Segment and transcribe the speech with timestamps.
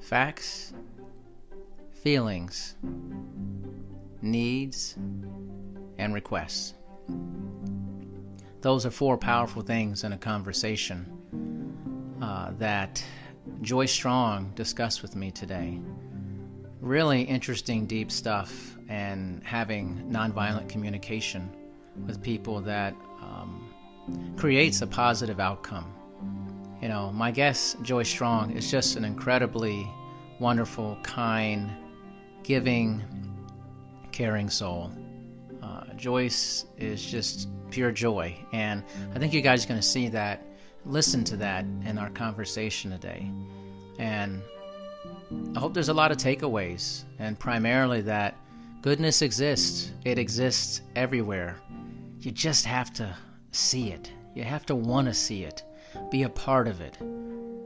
[0.00, 0.72] facts,
[2.02, 2.76] feelings,
[4.22, 4.96] needs,
[5.98, 6.74] and requests.
[8.60, 11.06] Those are four powerful things in a conversation
[12.20, 13.02] uh, that
[13.62, 15.78] Joyce Strong discussed with me today.
[16.80, 21.50] Really interesting, deep stuff, and having nonviolent communication
[22.06, 23.72] with people that um,
[24.36, 25.94] creates a positive outcome.
[26.80, 29.86] You know, my guest, Joyce Strong, is just an incredibly
[30.38, 31.70] wonderful, kind,
[32.42, 33.02] giving,
[34.12, 34.90] caring soul.
[35.62, 38.82] Uh, Joyce is just pure joy, and
[39.14, 40.42] I think you guys are going to see that,
[40.86, 43.30] listen to that in our conversation today.
[43.98, 44.42] And
[45.54, 48.36] I hope there's a lot of takeaways, and primarily that
[48.80, 49.92] goodness exists.
[50.06, 51.60] It exists everywhere.
[52.20, 53.14] You just have to
[53.52, 54.10] see it.
[54.34, 55.62] You have to want to see it,
[56.10, 56.96] be a part of it.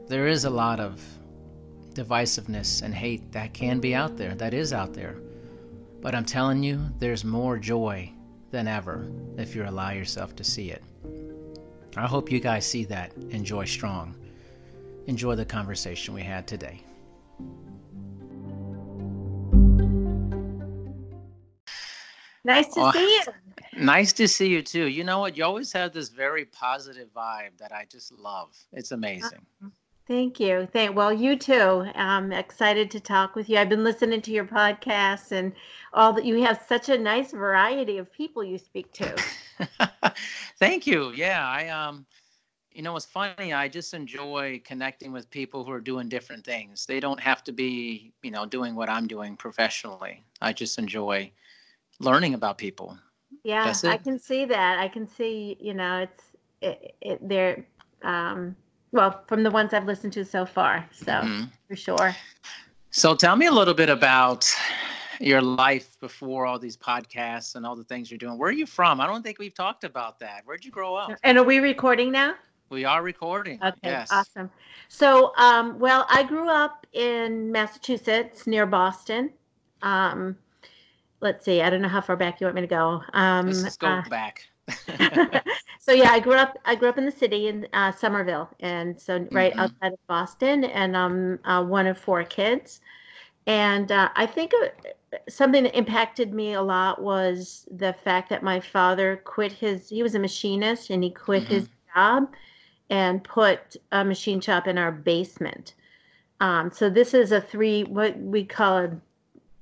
[0.07, 1.01] There is a lot of
[1.93, 5.15] divisiveness and hate that can be out there, that is out there.
[6.01, 8.11] But I'm telling you, there's more joy
[8.51, 10.83] than ever if you allow yourself to see it.
[11.97, 13.13] I hope you guys see that.
[13.29, 14.15] Enjoy strong.
[15.07, 16.81] Enjoy the conversation we had today.
[22.43, 23.33] Nice to Oh, see you.
[23.77, 24.85] Nice to see you too.
[24.85, 25.35] You know what?
[25.37, 28.55] You always have this very positive vibe that I just love.
[28.71, 29.45] It's amazing.
[30.07, 30.67] Thank you.
[30.71, 31.85] Thank well, you too.
[31.95, 33.57] I'm excited to talk with you.
[33.57, 35.51] I've been listening to your podcasts and
[35.93, 39.15] all that you have such a nice variety of people you speak to.
[40.59, 41.11] Thank you.
[41.11, 42.05] Yeah, I um
[42.71, 46.85] you know it's funny, I just enjoy connecting with people who are doing different things.
[46.85, 50.23] They don't have to be, you know, doing what I'm doing professionally.
[50.39, 51.31] I just enjoy
[51.99, 52.97] learning about people.
[53.45, 54.79] Yeah, I can see that.
[54.79, 56.23] I can see, you know, it's
[56.61, 57.63] it, it they're
[58.01, 58.55] um
[58.91, 60.87] well, from the ones I've listened to so far.
[60.91, 61.51] So, Mhm.
[61.67, 62.15] for sure.
[62.89, 64.51] So tell me a little bit about
[65.19, 68.39] your life before all these podcasts and all the things you're doing.
[68.39, 68.99] Where are you from?
[68.99, 70.41] I don't think we've talked about that.
[70.45, 71.11] Where'd you grow up?
[71.23, 72.33] And are we recording now?
[72.69, 73.61] We are recording.
[73.61, 74.11] Okay, Yes.
[74.11, 74.49] awesome.
[74.87, 79.31] So, um, well, I grew up in Massachusetts near Boston.
[79.83, 80.35] Um,
[81.21, 83.01] let's see, I don't know how far back you want me to go.
[83.13, 84.45] Um, Let's go uh, back.
[85.79, 86.57] so yeah, I grew up.
[86.65, 89.59] I grew up in the city in uh, Somerville, and so right Mhm.
[89.59, 92.81] outside of Boston, and I'm uh, one of four kids.
[93.47, 98.43] And uh, I think uh, something that impacted me a lot was the fact that
[98.43, 99.89] my father quit his.
[99.89, 102.33] He was a machinist, and he quit his job
[102.89, 105.73] and put a machine shop in our basement.
[106.39, 107.83] Um, so this is a three.
[107.83, 109.01] What we call a.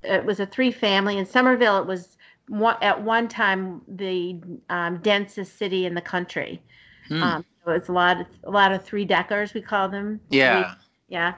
[0.03, 1.79] It was a three family in Somerville.
[1.79, 6.61] It was one, at one time the um, densest city in the country.
[7.07, 7.23] Hmm.
[7.23, 10.19] Um, so it's a lot of a lot of three deckers we call them.
[10.29, 10.75] yeah.
[11.07, 11.33] Yeah.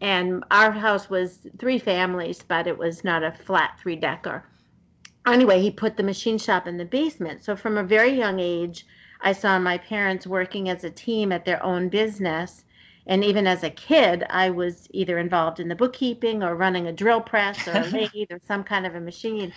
[0.00, 4.44] And our house was three families, but it was not a flat three decker.
[5.26, 7.44] Anyway, he put the machine shop in the basement.
[7.44, 8.86] So from a very young age,
[9.20, 12.64] I saw my parents working as a team at their own business.
[13.10, 16.92] And even as a kid, I was either involved in the bookkeeping or running a
[16.92, 19.52] drill press or a lathe or some kind of a machine.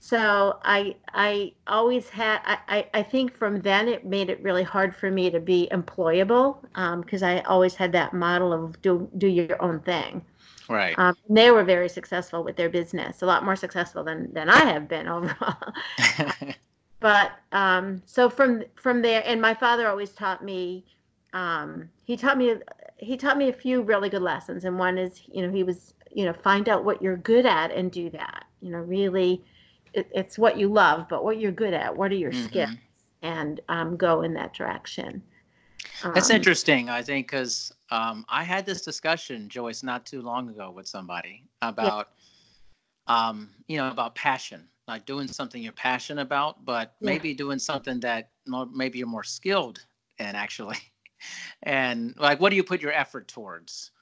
[0.00, 4.96] So I I always had I, I, think from then it made it really hard
[4.96, 6.62] for me to be employable
[7.02, 10.22] because I always had that model of do do your own thing.
[10.68, 10.98] Right.
[10.98, 14.64] Um, they were very successful with their business, a lot more successful than than I
[14.64, 15.74] have been overall.
[17.00, 20.86] but um, so from from there, and my father always taught me.
[21.34, 22.54] Um, he taught me
[22.98, 25.94] he taught me a few really good lessons, and one is you know he was
[26.12, 28.44] you know find out what you're good at and do that.
[28.60, 29.44] You know, really,
[29.94, 31.96] it, it's what you love, but what you're good at.
[31.96, 32.44] What are your Mhm.
[32.44, 32.68] skills?
[33.22, 35.22] And um, go in that direction.
[36.14, 40.48] That's Um, interesting, I think, because um, I had this discussion, Joyce, not too long
[40.48, 42.08] ago with somebody about,
[43.06, 47.12] um, you know, about passion, like doing something you're passionate about, but Yeah.
[47.12, 48.30] maybe doing something that
[48.72, 49.86] maybe you're more skilled
[50.18, 50.78] in, actually.
[51.62, 53.92] And like, what do you put your effort towards?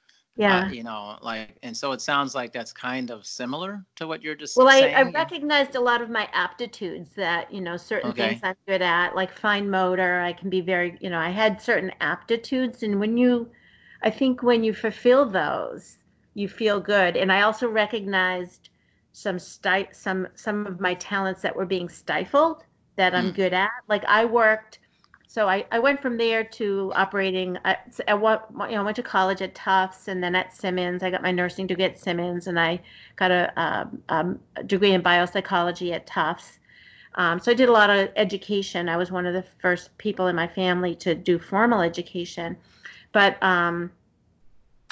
[0.45, 0.69] Uh, Yeah.
[0.69, 4.35] you know, like, and so it sounds like that's kind of similar to what you're
[4.35, 4.91] just Well, I.
[4.95, 8.13] I recognized a lot of my aptitudes that, you know, certain Okay.
[8.13, 10.19] things I'm good at, like fine motor.
[10.21, 12.81] I can be very, you know, I had certain aptitudes.
[12.83, 13.51] And when you,
[14.01, 15.99] I think when you fulfill those,
[16.33, 17.15] you feel good.
[17.17, 18.69] And I also recognized
[19.11, 22.65] some sti- some some of my talents that were being stifled
[22.97, 23.31] that I'm Mm.
[23.31, 23.71] good at.
[23.87, 24.79] Like I worked,
[25.37, 28.95] so I, I went from there to operating at, at what you know I went
[28.95, 31.03] to college at Tufts and then at Simmons.
[31.03, 32.81] I got my nursing degree at Simmons and I
[33.17, 36.57] got a, um, um, a degree in biopsychology at Tufts.
[37.13, 38.89] Um, so I did a lot of education.
[38.89, 42.57] I was one of the first people in my family to do formal education.
[43.11, 43.91] But um,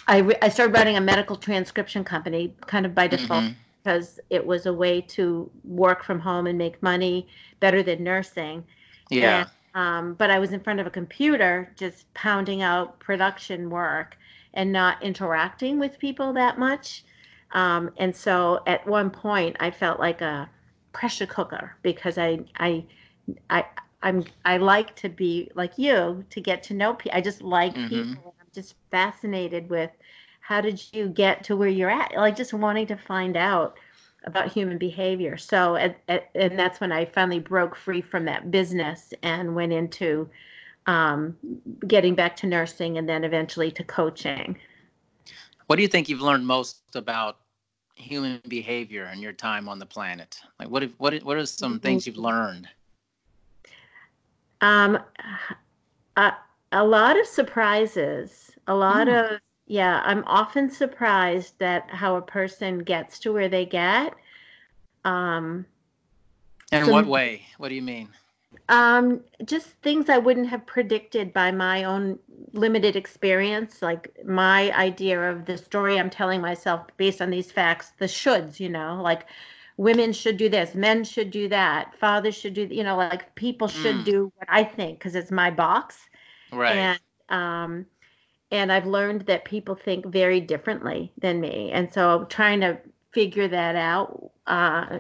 [0.07, 3.53] I, re- I started running a medical transcription company kind of by default mm-hmm.
[3.81, 7.27] because it was a way to work from home and make money
[7.59, 8.63] better than nursing.
[9.09, 9.39] Yeah.
[9.39, 14.17] And, um, but I was in front of a computer just pounding out production work
[14.53, 17.03] and not interacting with people that much.
[17.51, 20.49] Um, and so at one point, I felt like a
[20.93, 22.85] pressure cooker because I, I,
[23.49, 23.65] I,
[24.01, 27.17] I'm, I like to be like you to get to know people.
[27.17, 27.89] I just like mm-hmm.
[27.89, 28.33] people.
[28.39, 29.91] I'm just fascinated with
[30.39, 32.13] how did you get to where you're at?
[32.15, 33.77] Like just wanting to find out
[34.25, 35.37] about human behavior.
[35.37, 39.71] So, at, at, and that's when I finally broke free from that business and went
[39.71, 40.29] into
[40.87, 41.35] um,
[41.87, 44.57] getting back to nursing and then eventually to coaching.
[45.67, 47.37] What do you think you've learned most about
[47.95, 50.39] human behavior in your time on the planet?
[50.59, 52.67] Like, what if, what what are some things you've learned?
[54.61, 54.99] Um,
[56.17, 56.33] a,
[56.71, 58.51] a lot of surprises.
[58.67, 59.33] A lot mm.
[59.33, 64.13] of yeah, I'm often surprised that how a person gets to where they get.
[65.03, 65.65] Um,
[66.71, 67.45] in what way?
[67.57, 68.09] What do you mean?
[68.69, 72.17] Um, just things I wouldn't have predicted by my own
[72.53, 77.91] limited experience, like my idea of the story I'm telling myself based on these facts,
[77.99, 79.27] the shoulds, you know, like
[79.77, 83.67] women should do this, men should do that, fathers should do, you know, like people
[83.67, 84.05] should mm.
[84.05, 85.99] do what I think because it's my box.
[86.51, 86.75] Right.
[86.75, 87.85] And um,
[88.51, 92.77] and I've learned that people think very differently than me, and so I'm trying to
[93.11, 94.31] figure that out.
[94.47, 94.99] Uh,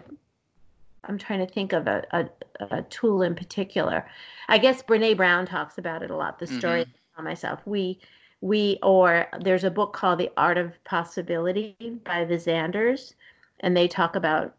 [1.03, 2.29] I'm trying to think of a, a,
[2.71, 4.07] a, tool in particular.
[4.47, 6.39] I guess Brene Brown talks about it a lot.
[6.39, 7.21] The story mm-hmm.
[7.21, 7.59] I myself.
[7.65, 7.99] We
[8.41, 13.13] we or there's a book called The Art of Possibility by the Zanders,
[13.61, 14.55] and they talk about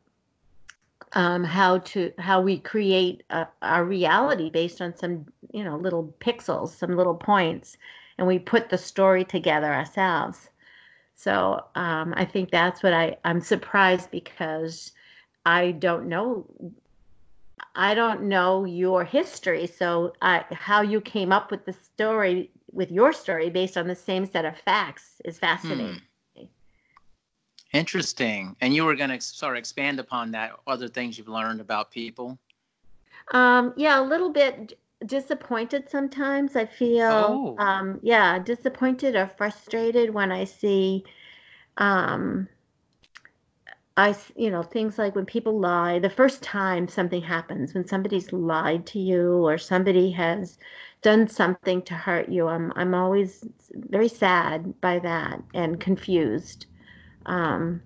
[1.12, 6.14] um, how to how we create a, our reality based on some you know little
[6.20, 7.76] pixels, some little points,
[8.18, 10.48] and we put the story together ourselves.
[11.14, 14.92] So um, I think that's what I I'm surprised because
[15.44, 16.46] I don't know
[17.74, 19.66] I don't know your history.
[19.66, 23.94] So I, how you came up with the story with your story based on the
[23.94, 26.00] same set of facts is fascinating.
[26.36, 26.44] Hmm.
[27.72, 28.56] Interesting.
[28.60, 31.90] And you were going to sort of expand upon that other things you've learned about
[31.90, 32.38] people.
[33.32, 36.56] Um, yeah, a little bit disappointed sometimes.
[36.56, 37.56] I feel, oh.
[37.58, 41.04] um, yeah, disappointed or frustrated when I see,
[41.76, 42.48] um,
[43.98, 48.32] I, you know, things like when people lie, the first time something happens, when somebody's
[48.32, 50.58] lied to you or somebody has
[51.02, 53.44] done something to hurt you, I'm, I'm always
[53.74, 56.66] very sad by that and confused.
[57.24, 57.82] Um,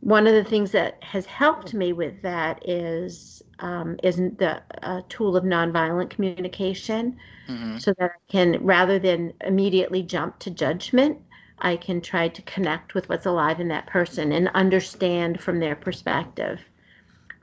[0.00, 5.02] one of the things that has helped me with that is um, is the uh,
[5.08, 7.16] tool of nonviolent communication,
[7.48, 7.78] mm-hmm.
[7.78, 11.18] so that I can rather than immediately jump to judgment,
[11.60, 15.76] I can try to connect with what's alive in that person and understand from their
[15.76, 16.60] perspective.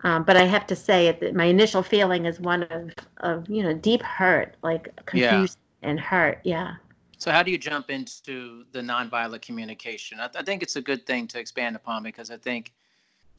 [0.03, 3.63] Um, but I have to say, it, my initial feeling is one of, of you
[3.63, 5.89] know deep hurt, like confusion yeah.
[5.89, 6.39] and hurt.
[6.43, 6.75] Yeah.
[7.17, 10.19] So how do you jump into the nonviolent communication?
[10.19, 12.73] I, th- I think it's a good thing to expand upon because I think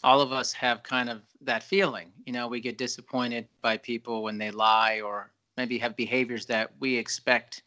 [0.04, 2.12] all of us have kind of that feeling.
[2.25, 6.70] You know, we get disappointed by people when they lie or maybe have behaviors that
[6.81, 7.62] we expect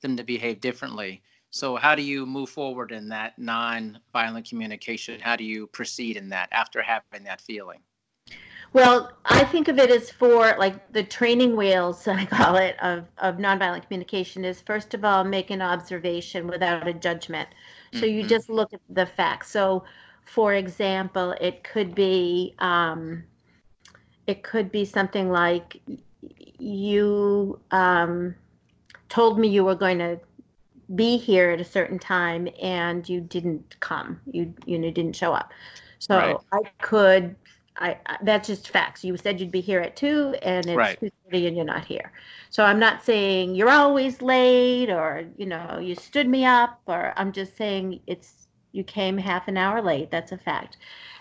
[0.00, 1.22] them to behave differently.
[1.50, 5.20] So, how do you move forward in that non-violent communication?
[5.20, 7.80] How do you proceed in that after having that feeling?
[8.72, 13.06] Well, I think of it as for like the training wheels, I call it, of,
[13.18, 17.48] of nonviolent communication is first of all, make an observation without a judgment.
[17.92, 18.16] So mm-hmm.
[18.16, 19.50] you just look at the facts.
[19.50, 19.84] So,
[20.26, 23.24] for example, it could be um,
[24.26, 25.80] it could be something like
[26.58, 28.34] you um,
[29.08, 30.20] told me you were going to
[30.94, 34.20] be here at a certain time and you didn't come.
[34.30, 35.52] You you know didn't show up.
[35.98, 36.36] So right.
[36.52, 37.34] I could
[37.78, 39.04] I, I, that's just facts.
[39.04, 40.98] You said you'd be here at two, and it's right.
[40.98, 42.12] two thirty, and you're not here.
[42.50, 47.12] So I'm not saying you're always late, or you know you stood me up, or
[47.16, 48.45] I'm just saying it's
[48.76, 50.10] you came half an hour late.
[50.10, 50.76] That's a fact.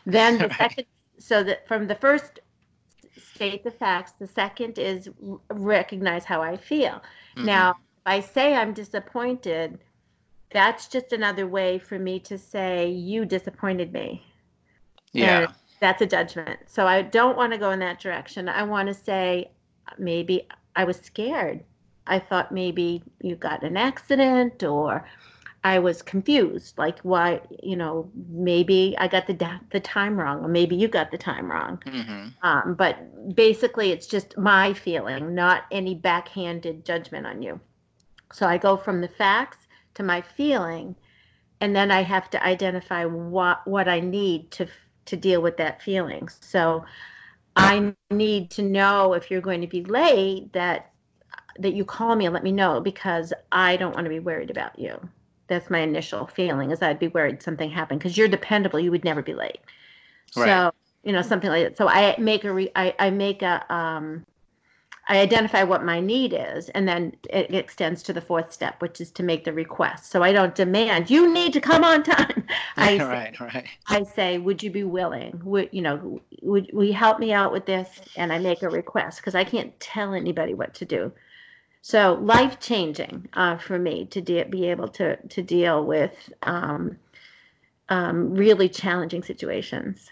[0.05, 0.57] Then the right.
[0.57, 0.85] second,
[1.17, 2.39] so that from the first
[3.17, 5.09] state the facts, the second is
[5.49, 7.01] recognize how I feel.
[7.35, 7.45] Mm-hmm.
[7.45, 9.79] Now, if I say I'm disappointed,
[10.51, 14.23] that's just another way for me to say you disappointed me.
[15.13, 15.39] Yeah.
[15.39, 15.47] And
[15.79, 16.59] that's a judgment.
[16.67, 18.49] So I don't want to go in that direction.
[18.49, 19.51] I want to say
[19.97, 21.63] maybe I was scared.
[22.07, 25.05] I thought maybe you got an accident or
[25.65, 26.77] I was confused.
[26.77, 31.09] Like why, you know, maybe I got the the time wrong, or maybe you got
[31.09, 31.81] the time wrong.
[31.87, 32.27] Mm-hmm.
[32.43, 37.59] Um, but basically, it's just my feeling, not any backhanded judgment on you.
[38.31, 39.57] So I go from the facts
[39.95, 40.95] to my feeling,
[41.59, 44.67] and then I have to identify what what I need to
[45.05, 46.29] to deal with that feeling.
[46.41, 46.85] So
[47.55, 50.91] I need to know if you're going to be late that
[51.57, 54.51] that you call me and let me know because I don't want to be worried
[54.51, 55.09] about you.
[55.47, 58.79] That's my initial feeling is I'd be worried something happened because you're dependable.
[58.79, 59.59] You would never be late.
[60.35, 60.47] Right.
[60.47, 60.71] So
[61.03, 61.77] you know something like that.
[61.77, 64.25] So I make a re, I, I make a um,
[65.07, 68.99] I identify what my need is, and then it extends to the fourth step, which
[68.99, 70.09] is to make the request.
[70.09, 72.47] So I don't demand you need to come on time.
[72.77, 73.65] I right, say, right.
[73.87, 75.39] I say, would you be willing?
[75.43, 76.21] Would you know?
[76.41, 78.01] Would will you help me out with this?
[78.17, 81.11] And I make a request because I can't tell anybody what to do.
[81.87, 86.97] So life changing uh, for me to de- be able to to deal with um,
[87.89, 90.09] um, really challenging situations.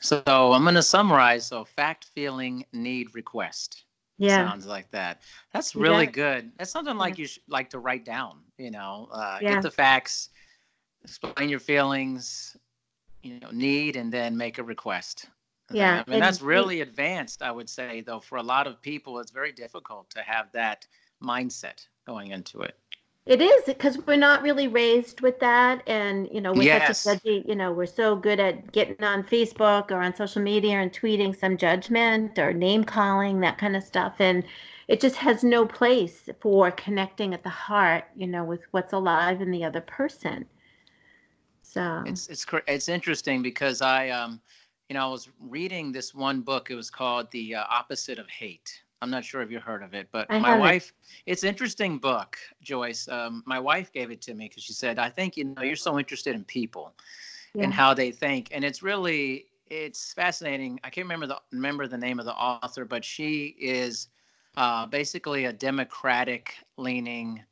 [0.00, 1.46] So I'm going to summarize.
[1.46, 3.84] So fact, feeling, need, request.
[4.18, 4.46] Yeah.
[4.46, 5.22] Sounds like that.
[5.54, 6.10] That's really yeah.
[6.10, 6.52] good.
[6.58, 7.22] That's something like yeah.
[7.22, 9.54] you should like to write down, you know, uh, yeah.
[9.54, 10.28] get the facts,
[11.02, 12.58] explain your feelings,
[13.22, 15.30] you know, need, and then make a request.
[15.70, 16.02] Yeah.
[16.06, 19.18] I mean, and, that's really advanced, I would say, though, for a lot of people,
[19.18, 20.86] it's very difficult to have that
[21.22, 22.76] mindset going into it.
[23.26, 26.98] It is because we're not really raised with that, and you know, we're yes.
[26.98, 27.48] such a judgy.
[27.48, 31.38] You know, we're so good at getting on Facebook or on social media and tweeting
[31.38, 34.42] some judgment or name calling that kind of stuff, and
[34.88, 38.04] it just has no place for connecting at the heart.
[38.16, 40.46] You know, with what's alive in the other person.
[41.62, 44.40] So it's it's it's interesting because I um,
[44.90, 46.70] you know, I was reading this one book.
[46.70, 49.94] It was called The uh, Opposite of Hate I'm not sure if you heard of
[49.94, 50.92] it, but I my wife,
[51.24, 53.08] it's interesting book, Joyce.
[53.08, 55.76] Um, my wife gave it to me because she said, I think, you know, you're
[55.76, 56.92] so interested in people
[57.54, 57.64] yeah.
[57.64, 58.48] and how they think.
[58.52, 60.78] And it's really, it's fascinating.
[60.84, 64.08] I can't remember the, remember the name of the author, but she is
[64.58, 67.42] uh, basically a Democratic leaning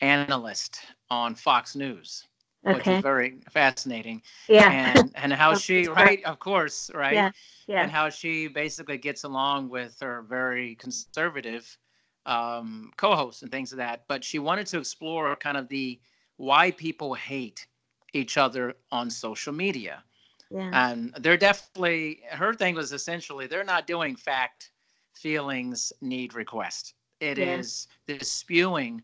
[0.00, 2.26] analyst on Fox News.
[2.66, 2.76] Okay.
[2.76, 4.22] Which is very fascinating.
[4.48, 4.70] Yeah.
[4.70, 7.14] And and how she right, of course, right?
[7.14, 7.30] Yeah
[7.70, 7.82] yeah.
[7.82, 11.78] and how she basically gets along with her very conservative
[12.26, 14.04] um, co-hosts and things of like that.
[14.08, 16.00] But she wanted to explore kind of the
[16.36, 17.66] why people hate
[18.12, 20.02] each other on social media.
[20.50, 20.70] Yeah.
[20.72, 24.72] And they're definitely her thing was essentially they're not doing fact,
[25.14, 26.94] feelings, need, request.
[27.20, 27.54] It yeah.
[27.54, 29.00] is the spewing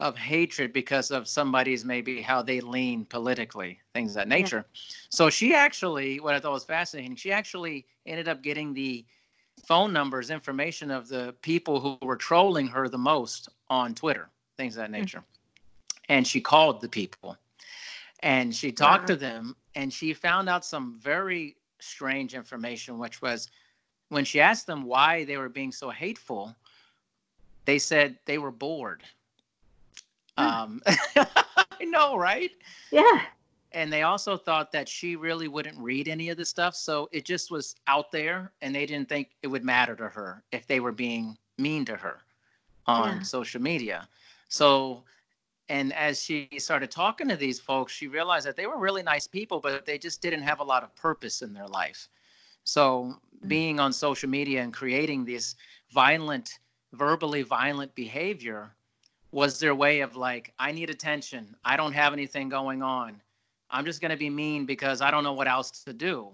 [0.00, 4.64] of hatred because of somebody's maybe how they lean politically, things of that nature.
[4.72, 4.80] Yeah.
[5.10, 9.04] So she actually, what I thought was fascinating, she actually ended up getting the
[9.66, 14.76] phone numbers, information of the people who were trolling her the most on Twitter, things
[14.76, 15.00] of that hmm.
[15.00, 15.18] nature.
[15.18, 16.12] Mm-hmm.
[16.12, 17.36] And she called the people
[18.20, 23.50] and she talked to them and she found out some very strange information, which was
[24.08, 26.56] when she asked them why they were being so hateful,
[27.66, 29.02] they said they were bored
[30.38, 32.50] um, I know, right?
[32.90, 33.22] Yeah.
[33.72, 36.74] And they also thought that she really wouldn't read any of the stuff.
[36.74, 40.42] So it just was out there, and they didn't think it would matter to her
[40.52, 42.20] if they were being mean to her
[42.86, 43.22] on yeah.
[43.22, 44.08] social media.
[44.48, 45.04] So,
[45.68, 49.26] and as she started talking to these folks, she realized that they were really nice
[49.26, 52.08] people, but they just didn't have a lot of purpose in their life.
[52.64, 53.48] So, mm-hmm.
[53.48, 55.56] being on social media and creating this
[55.90, 56.58] violent,
[56.92, 58.72] verbally violent behavior
[59.30, 61.54] was their way of like, I need attention.
[61.64, 63.20] I don't have anything going on.
[63.70, 66.28] I'm just going to be mean because I don't know what else to do.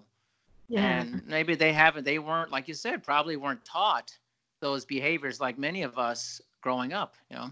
[0.68, 1.00] Yeah.
[1.00, 4.16] And maybe they haven't, they weren't, like you said, probably weren't taught
[4.60, 7.50] those behaviors like many of us growing up, you know?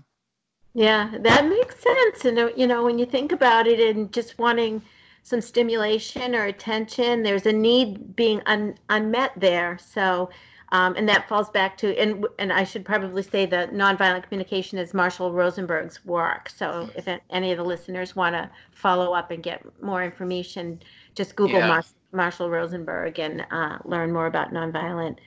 [0.74, 2.24] Yeah, that makes sense.
[2.24, 4.80] And, uh, you know, when you think about it and just wanting
[5.22, 9.78] some stimulation or attention, there's a need being un- unmet there.
[9.78, 10.30] So,
[10.72, 14.78] um, and that falls back to and and I should probably say that nonviolent communication
[14.78, 16.48] is Marshall Rosenberg's work.
[16.48, 20.80] So if any of the listeners want to follow up and get more information,
[21.14, 21.68] just Google yeah.
[21.68, 25.18] Mar- Marshall Rosenberg and uh, learn more about nonviolent.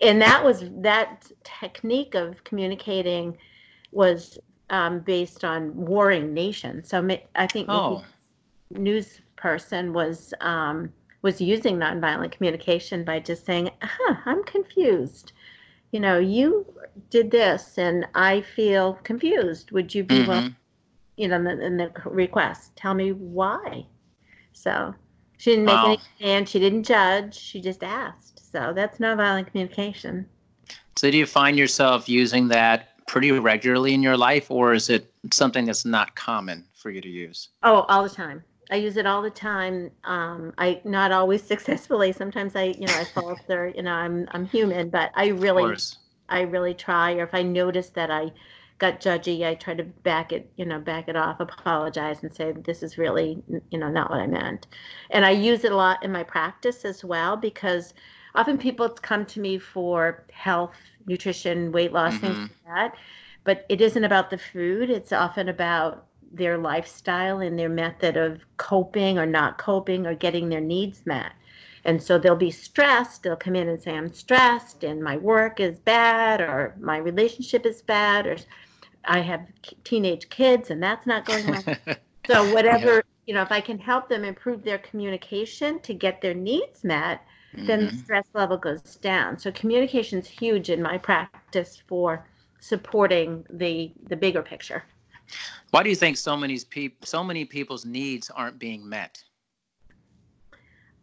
[0.00, 3.36] And that was that technique of communicating
[3.92, 4.38] was
[4.70, 6.88] um, based on warring nations.
[6.88, 7.06] So
[7.36, 8.02] I think oh.
[8.70, 10.32] news person was.
[10.40, 10.90] Um,
[11.24, 15.32] was using nonviolent communication by just saying, huh, I'm confused.
[15.90, 16.66] You know, you
[17.08, 19.72] did this and I feel confused.
[19.72, 20.28] Would you be mm-hmm.
[20.28, 20.50] well,
[21.16, 23.86] you know, in the, in the, request, tell me why.
[24.52, 24.94] So
[25.38, 25.86] she didn't make wow.
[25.86, 26.48] any demand.
[26.50, 27.34] She didn't judge.
[27.34, 28.52] She just asked.
[28.52, 30.26] So that's nonviolent communication.
[30.96, 35.10] So do you find yourself using that pretty regularly in your life or is it
[35.32, 37.48] something that's not common for you to use?
[37.62, 38.44] Oh, all the time.
[38.70, 39.90] I use it all the time.
[40.04, 42.12] Um, I not always successfully.
[42.12, 43.68] Sometimes I, you know, I falter.
[43.76, 45.76] You know, I'm I'm human, but I really,
[46.28, 47.12] I really try.
[47.14, 48.32] Or if I notice that I
[48.78, 52.52] got judgy, I try to back it, you know, back it off, apologize, and say
[52.52, 54.66] this is really, you know, not what I meant.
[55.10, 57.94] And I use it a lot in my practice as well because
[58.34, 62.26] often people come to me for health, nutrition, weight loss, mm-hmm.
[62.26, 62.94] things like that.
[63.44, 64.90] But it isn't about the food.
[64.90, 70.48] It's often about their lifestyle and their method of coping or not coping or getting
[70.48, 71.32] their needs met.
[71.84, 73.22] And so they'll be stressed.
[73.22, 77.66] They'll come in and say, I'm stressed and my work is bad or my relationship
[77.66, 78.36] is bad or
[79.04, 79.46] I have
[79.84, 81.76] teenage kids and that's not going well.
[82.26, 83.00] so, whatever, yeah.
[83.26, 87.20] you know, if I can help them improve their communication to get their needs met,
[87.54, 87.66] mm-hmm.
[87.66, 87.98] then the mm-hmm.
[87.98, 89.38] stress level goes down.
[89.38, 92.26] So, communication is huge in my practice for
[92.60, 94.84] supporting the the bigger picture.
[95.70, 99.22] Why do you think so many people so many people's needs aren't being met?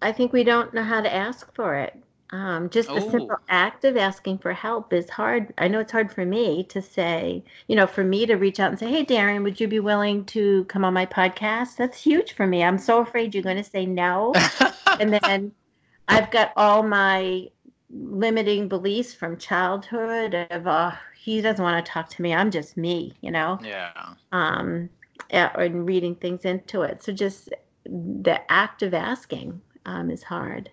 [0.02, 2.02] I think we don't know how to ask for it.
[2.32, 3.10] Um, just the oh.
[3.10, 5.54] simple act of asking for help is hard.
[5.58, 8.70] I know it's hard for me to say, you know, for me to reach out
[8.70, 11.76] and say, Hey, Darren, would you be willing to come on my podcast?
[11.76, 12.64] That's huge for me.
[12.64, 14.34] I'm so afraid you're going to say no.
[15.00, 15.52] and then
[16.08, 17.50] I've got all my
[17.94, 22.34] limiting beliefs from childhood of, uh, he doesn't want to talk to me.
[22.34, 23.60] I'm just me, you know?
[23.64, 23.92] Yeah.
[24.32, 24.90] Um,
[25.32, 27.04] yeah, and reading things into it.
[27.04, 27.50] So just
[27.86, 30.70] the act of asking um, is hard.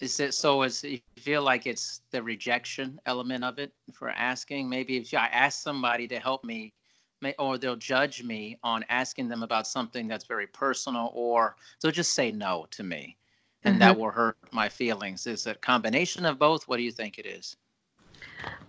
[0.00, 0.62] Is it so?
[0.62, 4.68] Is you feel like it's the rejection element of it for asking?
[4.68, 6.72] Maybe if I ask somebody to help me,
[7.20, 11.92] may, or they'll judge me on asking them about something that's very personal, or they'll
[11.92, 13.18] just say no to me,
[13.64, 13.80] and mm-hmm.
[13.80, 15.26] that will hurt my feelings.
[15.26, 16.68] Is it a combination of both?
[16.68, 17.56] What do you think it is?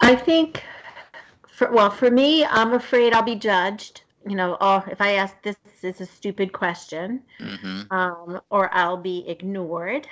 [0.02, 0.64] I think,
[1.48, 5.42] for, well, for me, I'm afraid I'll be judged you know, oh, if I ask
[5.42, 7.92] this is a stupid question, mm-hmm.
[7.92, 10.08] um, or I'll be ignored,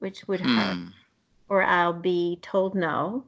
[0.00, 0.88] which would hurt, hmm.
[1.48, 3.24] or I'll be told no.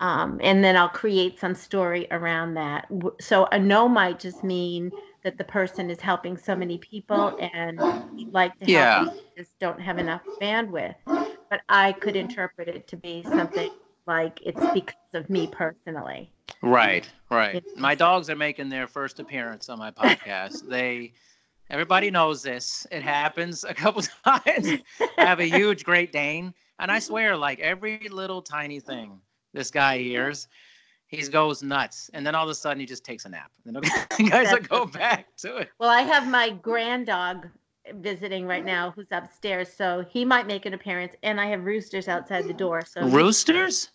[0.00, 2.86] Um, and then I'll create some story around that.
[3.20, 4.92] So a no might just mean
[5.24, 7.80] that the person is helping so many people and
[8.32, 9.04] like to yeah.
[9.04, 10.94] help, just don't have enough bandwidth.
[11.06, 13.70] But I could interpret it to be something
[14.06, 16.30] like it's because of me personally.
[16.62, 17.62] Right, right.
[17.76, 20.66] My dogs are making their first appearance on my podcast.
[20.68, 21.12] they
[21.70, 22.86] everybody knows this.
[22.90, 24.82] It happens a couple times.
[25.00, 29.20] I have a huge Great Dane, and I swear, like every little tiny thing
[29.52, 30.48] this guy hears,
[31.08, 33.50] he goes nuts, and then all of a sudden he just takes a nap.
[33.64, 33.82] And then
[34.30, 35.70] guys will go back to it.
[35.78, 37.48] Well, I have my grand dog
[37.94, 42.06] visiting right now who's upstairs, so he might make an appearance, and I have roosters
[42.08, 42.84] outside the door.
[42.84, 43.90] So roosters.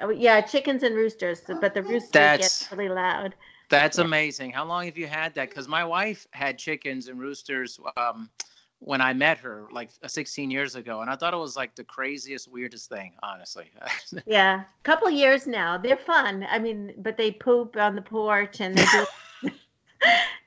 [0.00, 3.34] Oh, yeah, chickens and roosters, but the roosters that's, get really loud.
[3.70, 4.04] That's yeah.
[4.04, 4.50] amazing.
[4.50, 5.48] How long have you had that?
[5.48, 8.28] Because my wife had chickens and roosters um,
[8.78, 11.74] when I met her, like uh, 16 years ago, and I thought it was like
[11.74, 13.70] the craziest, weirdest thing, honestly.
[14.26, 15.78] yeah, a couple years now.
[15.78, 16.46] They're fun.
[16.50, 19.06] I mean, but they poop on the porch and they do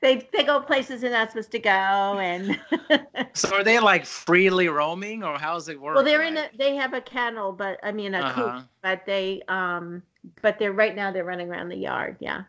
[0.00, 2.60] they they go places they're not supposed to go and
[3.32, 6.28] so are they like freely roaming or how's it work well they're like?
[6.28, 8.58] in a they have a kennel but i mean a uh-huh.
[8.58, 10.02] coop but they um
[10.42, 12.42] but they're right now they're running around the yard yeah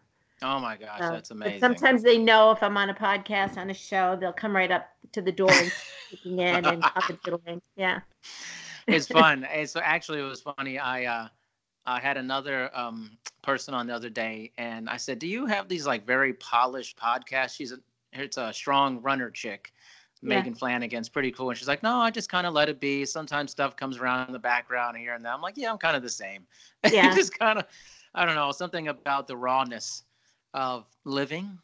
[0.43, 3.69] oh my gosh so, that's amazing sometimes they know if i'm on a podcast on
[3.69, 5.71] a show they'll come right up to the door and
[6.09, 7.99] peeking in and up and fiddling yeah
[8.87, 11.27] it's fun it's actually it was funny i uh
[11.85, 15.67] I had another um, person on the other day, and I said, "Do you have
[15.67, 17.79] these like very polished podcasts?" She's a
[18.13, 19.73] it's a strong runner chick,
[20.21, 20.29] yeah.
[20.29, 23.05] Megan Flanagan's pretty cool, and she's like, "No, I just kind of let it be.
[23.05, 25.95] Sometimes stuff comes around in the background here and there." I'm like, "Yeah, I'm kind
[25.95, 26.45] of the same.
[26.91, 27.65] Yeah, just kind of,
[28.15, 30.03] I don't know, something about the rawness
[30.53, 31.57] of living,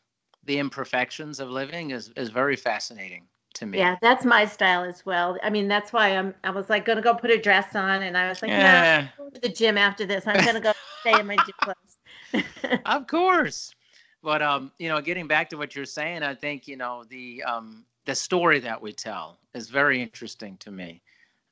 [0.45, 3.78] the imperfections of living is is very fascinating." to me.
[3.80, 5.38] Yeah, that's my style as well.
[5.43, 6.34] I mean, that's why I'm.
[6.43, 9.23] I was like gonna go put a dress on, and I was like, yeah, nah,
[9.23, 10.26] go to the gym after this.
[10.28, 10.71] I'm gonna go
[11.02, 12.80] stay in my gym clothes.
[12.86, 13.73] of course,
[14.23, 17.43] but um, you know, getting back to what you're saying, I think you know the
[17.43, 21.02] um the story that we tell is very interesting to me.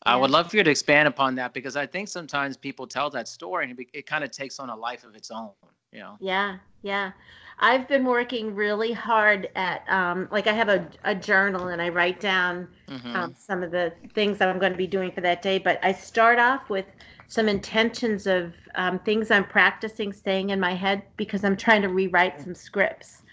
[0.05, 0.13] Yeah.
[0.13, 3.09] I would love for you to expand upon that because I think sometimes people tell
[3.09, 5.51] that story and it, it kind of takes on a life of its own.
[5.91, 6.17] You know?
[6.19, 7.11] Yeah, yeah.
[7.57, 11.89] I've been working really hard at um, like I have a, a journal and I
[11.89, 13.15] write down mm-hmm.
[13.15, 15.57] um, some of the things that I'm going to be doing for that day.
[15.57, 16.85] But I start off with
[17.27, 21.89] some intentions of um, things I'm practicing saying in my head because I'm trying to
[21.89, 23.23] rewrite some scripts.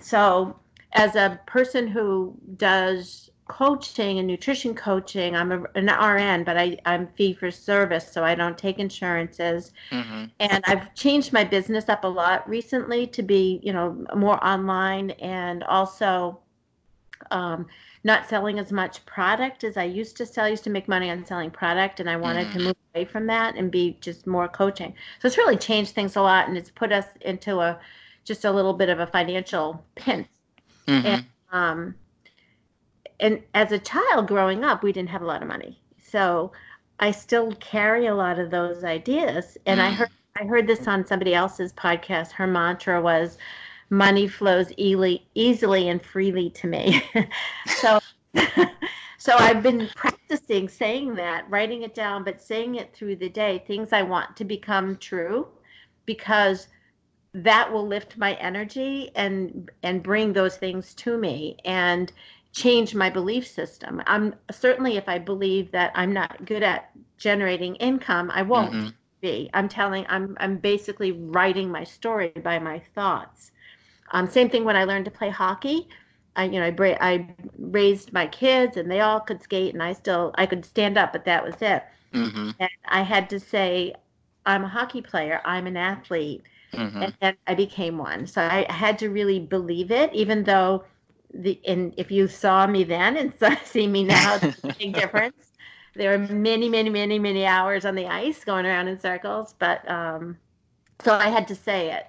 [0.00, 0.58] So
[0.92, 5.34] as a person who does coaching and nutrition coaching.
[5.34, 9.72] I'm a, an RN, but I, I'm fee for service, so I don't take insurances.
[9.90, 10.26] Mm-hmm.
[10.38, 15.10] And I've changed my business up a lot recently to be, you know, more online
[15.12, 16.38] and also
[17.30, 17.66] um,
[18.04, 20.44] not selling as much product as I used to sell.
[20.44, 22.58] I used to make money on selling product, and I wanted mm-hmm.
[22.58, 24.94] to move away from that and be just more coaching.
[25.20, 27.78] So it's really changed things a lot, and it's put us into a
[28.24, 30.28] just a little bit of a financial pinch.
[30.86, 31.06] Mm-hmm.
[31.06, 31.94] And, um,
[33.20, 36.52] and as a child growing up, we didn't have a lot of money, so
[37.00, 39.56] I still carry a lot of those ideas.
[39.66, 39.80] And.
[39.80, 42.30] I heard I heard this on somebody else's podcast.
[42.30, 43.38] Her mantra was
[43.90, 47.02] money flows easily, easily and freely to me.
[47.66, 47.98] so,
[49.18, 53.64] so I've been practicing saying that, writing it down, but saying it through the day,
[53.66, 55.48] things I want to become true,
[56.06, 56.68] because
[57.34, 62.12] that will lift my energy and and bring those things to me and
[62.58, 64.02] change my belief system.
[64.06, 68.88] I'm certainly if I believe that I'm not good at generating income, I won't mm-hmm.
[69.20, 69.48] be.
[69.54, 73.52] I'm telling I'm I'm basically writing my story by my thoughts.
[74.10, 75.88] Um, same thing when I learned to play hockey.
[76.36, 79.82] I, you know, I, bra- I raised my kids and they all could skate and
[79.82, 81.82] I still, I could stand up, but that was it.
[82.14, 82.50] Mm-hmm.
[82.60, 83.94] And I had to say,
[84.46, 85.42] I'm a hockey player.
[85.44, 86.44] I'm an athlete.
[86.72, 87.02] Mm-hmm.
[87.02, 88.26] And then I became one.
[88.26, 90.84] So I had to really believe it, even though
[91.32, 93.32] the, and if you saw me then and
[93.64, 95.34] see me now, it's a big difference.
[95.94, 99.90] There were many, many, many, many hours on the ice going around in circles, but
[99.90, 100.38] um,
[101.00, 102.06] so I had to say it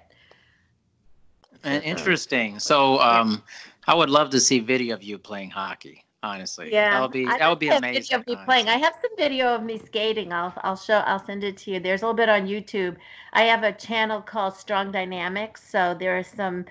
[1.64, 2.58] interesting.
[2.58, 3.42] So, um,
[3.86, 6.04] I would love to see video of you playing hockey.
[6.22, 8.02] Honestly, yeah, that would be that would be amazing.
[8.02, 8.68] Video of me playing.
[8.68, 10.34] I have some video of me skating.
[10.34, 10.98] I'll I'll show.
[10.98, 11.80] I'll send it to you.
[11.80, 12.96] There's a little bit on YouTube.
[13.32, 16.66] I have a channel called Strong Dynamics, so there are some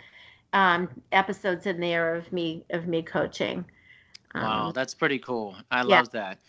[0.54, 3.66] um, episodes in there of me of me coaching.
[4.36, 5.56] Um, wow, that's pretty cool.
[5.72, 5.84] I yeah.
[5.84, 6.40] love that.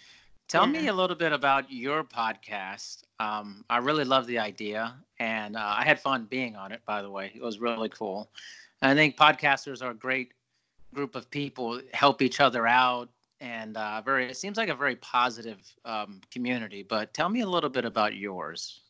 [0.48, 0.80] Tell yeah.
[0.80, 3.04] me a little bit about your podcast.
[3.20, 6.80] Um, I really love the idea, and uh, I had fun being on it.
[6.86, 8.30] By the way, it was really cool.
[8.82, 10.32] I think podcasters are a great
[10.94, 13.10] group of people, help each other out,
[13.40, 14.30] and uh, very.
[14.30, 16.82] It seems like a very positive um, community.
[16.82, 18.80] But tell me a little bit about yours.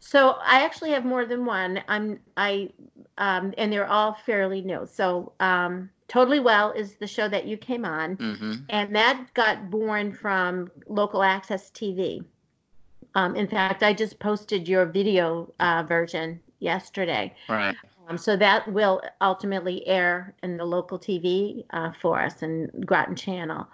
[0.00, 1.82] So I actually have more than one.
[1.88, 2.70] I'm I,
[3.18, 4.86] um, and they're all fairly new.
[4.90, 8.52] So um, Totally Well is the show that you came on, mm-hmm.
[8.70, 12.24] and that got born from local access TV.
[13.14, 17.34] Um, in fact, I just posted your video uh, version yesterday.
[17.48, 17.76] Right.
[18.08, 23.14] Um, so that will ultimately air in the local TV uh, for us and Groton
[23.14, 23.68] Channel.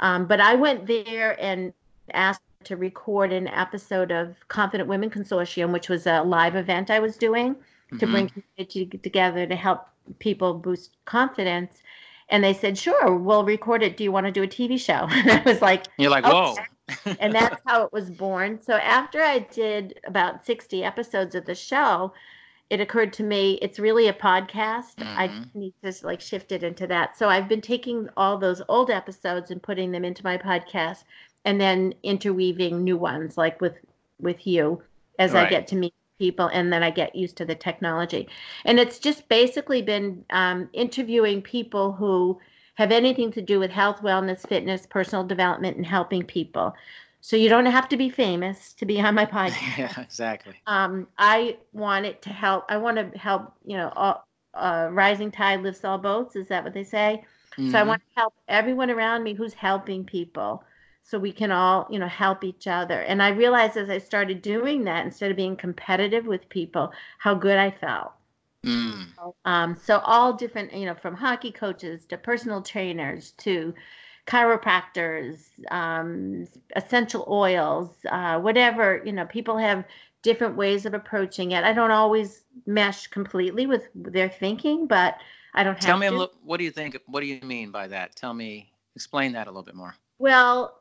[0.00, 1.72] Um, but I went there and
[2.12, 6.98] asked to record an episode of Confident Women Consortium, which was a live event I
[6.98, 7.98] was doing mm-hmm.
[7.98, 11.82] to bring community together to help people boost confidence.
[12.28, 13.96] And they said, sure, we'll record it.
[13.96, 15.06] Do you want to do a TV show?
[15.10, 16.34] And I was like, you're like, okay.
[16.34, 17.14] whoa.
[17.20, 18.60] and that's how it was born.
[18.60, 22.12] So after I did about 60 episodes of the show,
[22.68, 24.96] it occurred to me it's really a podcast.
[24.96, 25.18] Mm-hmm.
[25.18, 27.16] I need to like shift it into that.
[27.16, 31.04] So I've been taking all those old episodes and putting them into my podcast
[31.46, 33.78] and then interweaving new ones like with
[34.20, 34.82] with you
[35.18, 35.46] as right.
[35.46, 38.28] I get to meet people and then I get used to the technology.
[38.64, 42.38] And it's just basically been um, interviewing people who
[42.74, 46.74] have anything to do with health, wellness, fitness, personal development, and helping people.
[47.20, 49.78] So you don't have to be famous to be on my podcast.
[49.78, 50.54] yeah, exactly.
[50.66, 52.64] Um, I want it to help.
[52.68, 53.52] I want to help.
[53.64, 56.34] You know, all, uh, rising tide lifts all boats.
[56.36, 57.24] Is that what they say?
[57.52, 57.70] Mm-hmm.
[57.70, 57.88] So I mm-hmm.
[57.88, 60.62] want to help everyone around me who's helping people
[61.08, 63.00] so we can all you know help each other.
[63.00, 67.34] And i realized as i started doing that instead of being competitive with people how
[67.34, 68.12] good i felt.
[68.64, 69.06] Mm.
[69.44, 73.72] um, so all different you know from hockey coaches to personal trainers to
[74.26, 79.84] chiropractors um, essential oils uh, whatever you know people have
[80.22, 81.62] different ways of approaching it.
[81.62, 85.18] I don't always mesh completely with their thinking but
[85.54, 86.28] i don't have tell me to.
[86.42, 88.16] what do you think what do you mean by that?
[88.16, 89.94] Tell me explain that a little bit more.
[90.18, 90.80] Well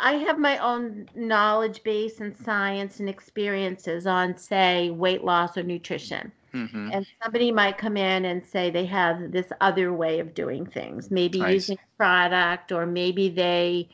[0.00, 5.62] I have my own knowledge base and science and experiences on, say, weight loss or
[5.62, 6.32] nutrition.
[6.54, 6.90] Mm-hmm.
[6.92, 11.10] And somebody might come in and say they have this other way of doing things,
[11.10, 11.54] maybe nice.
[11.54, 13.88] using product, or maybe they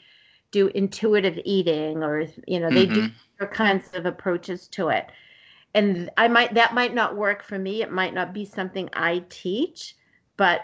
[0.50, 3.06] do intuitive eating, or you know, they mm-hmm.
[3.06, 5.10] do other kinds of approaches to it.
[5.74, 7.82] And I might that might not work for me.
[7.82, 9.94] It might not be something I teach,
[10.36, 10.62] but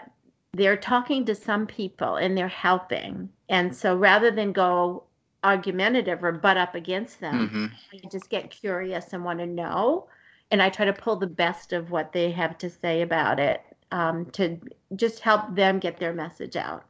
[0.53, 3.29] they're talking to some people and they're helping.
[3.49, 5.03] And so rather than go,
[5.45, 7.49] argumentative or butt up against them.
[7.49, 7.65] Mm-hmm.
[8.05, 10.07] I just get curious and want to know.
[10.51, 13.61] And I try to pull the best of what they have to say about it
[13.91, 14.59] um, to
[14.95, 16.83] just help them get their message out.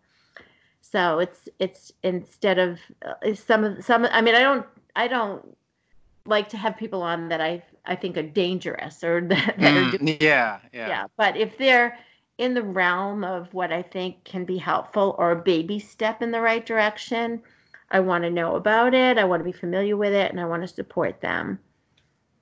[0.82, 4.06] So it's it's instead of uh, some of some.
[4.06, 4.65] I mean, I don't
[4.96, 5.58] I don't
[6.26, 9.88] like to have people on that I I think are dangerous or that, that mm,
[9.88, 11.06] are doing, yeah, yeah yeah.
[11.18, 11.98] But if they're
[12.38, 16.32] in the realm of what I think can be helpful or a baby step in
[16.32, 17.41] the right direction,
[17.91, 19.17] I want to know about it.
[19.17, 21.60] I want to be familiar with it and I want to support them.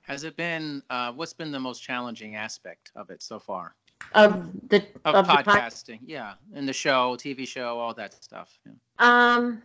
[0.02, 3.74] Has it been, uh, what's been the most challenging aspect of it so far?
[4.12, 6.34] Of the Of, of the pod- podcasting, yeah.
[6.54, 8.58] And the show, TV show, all that stuff.
[8.66, 8.72] Yeah.
[8.98, 9.62] Um,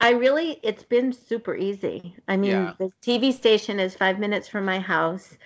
[0.00, 2.14] I really, it's been super easy.
[2.28, 2.74] I mean, Yeah.
[2.78, 5.36] the TV station is five minutes from my house.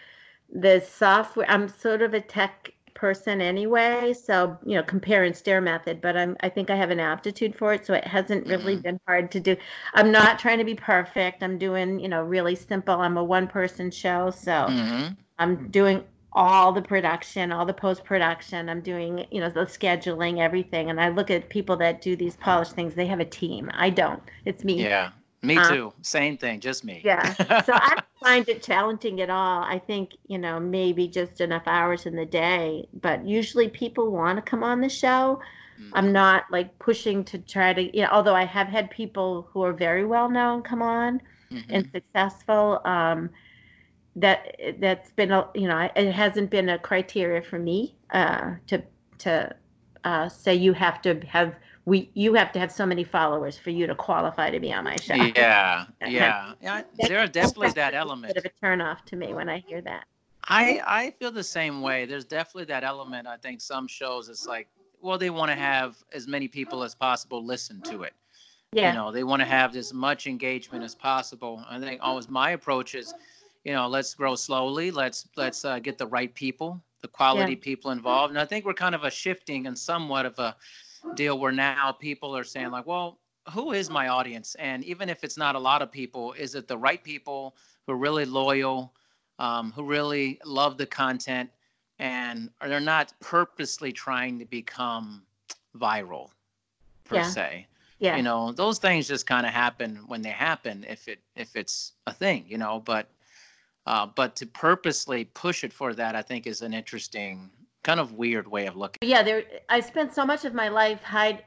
[0.55, 5.61] The software, I'm sort of a tech person anyway, so you know, compare and stare
[5.61, 6.01] method.
[6.01, 8.83] But I'm, I think I have an aptitude for it, so it hasn't really Mhm.
[8.83, 9.57] been hard to do.
[9.95, 11.43] I'm not trying to be perfect.
[11.43, 12.95] I'm doing, you know, really simple.
[13.01, 14.75] I'm a one-person show, so.
[14.77, 15.17] Mhm.
[15.39, 18.69] I'm doing all the production, all the post production.
[18.69, 20.91] I'm doing, you know, the scheduling, everything.
[20.91, 23.71] And I look at people that do these polished things, they have a team.
[23.75, 24.23] I don't.
[24.45, 24.83] It's me.
[24.83, 25.11] Yeah.
[25.43, 25.93] Me Uh, too.
[26.03, 27.03] Same thing, just me.
[27.05, 27.35] Yeah.
[27.65, 29.63] So I don't find it challenging at all.
[29.63, 32.89] I think, you know, maybe just enough hours in the day.
[32.95, 35.41] But usually people want to come on the show.
[35.81, 35.91] Mm.
[35.95, 39.63] I'm not like pushing to try to, you know, although I have had people who
[39.63, 41.65] are very well known come on Mhm.
[41.71, 43.31] and successful um
[44.17, 48.83] that that's been a you know it hasn't been a criteria for me uh to
[49.19, 49.55] to
[50.05, 53.71] uh say you have to have we you have to have so many followers for
[53.71, 56.83] you to qualify to be on my show Yeah, yeah, yeah.
[56.97, 58.35] There are definitely that element.
[58.35, 60.05] bit of a turnoff to me when i hear that
[60.45, 62.05] I I feel the same way.
[62.05, 63.27] There's definitely that element.
[63.27, 64.68] I think some shows it's like,
[65.01, 68.12] well, they want to have as many people as possible listen to it.
[68.73, 71.64] yeah You know, they want to have as much engagement as possible.
[71.68, 73.14] I think always my approach is,
[73.64, 74.90] you know, let's grow slowly.
[74.90, 78.33] Let's let's uh, get the right people, the quality people involved.
[78.33, 80.57] And I think we're kind of a shifting and somewhat of a
[81.15, 83.19] deal where now people are saying like, well,
[83.53, 84.55] who is my audience?
[84.57, 87.93] And even if it's not a lot of people, is it the right people who
[87.93, 88.93] are really loyal,
[89.38, 91.51] um, who really love the content,
[91.99, 95.23] and are they're not purposely trying to become
[95.77, 96.31] viral
[97.05, 97.23] per Yeah.
[97.23, 97.67] se?
[97.99, 101.57] yeah you know those things just kind of happen when they happen if it if
[101.57, 103.09] it's a thing you know but
[103.87, 107.51] uh, but to purposely push it for that i think is an interesting
[107.83, 109.09] kind of weird way of looking.
[109.09, 111.45] Yeah there i spent so much of my life hide,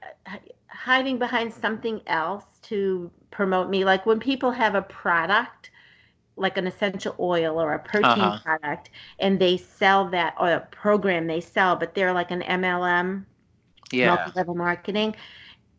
[0.68, 3.86] hiding behind something else to promote me.
[3.86, 5.72] Like when people have a product
[6.38, 8.40] like an essential oil or a protein Uh-huh.
[8.44, 13.24] product and they sell that or a program they sell but they're like an mlm
[13.92, 14.14] yeah.
[14.14, 15.16] multi-level marketing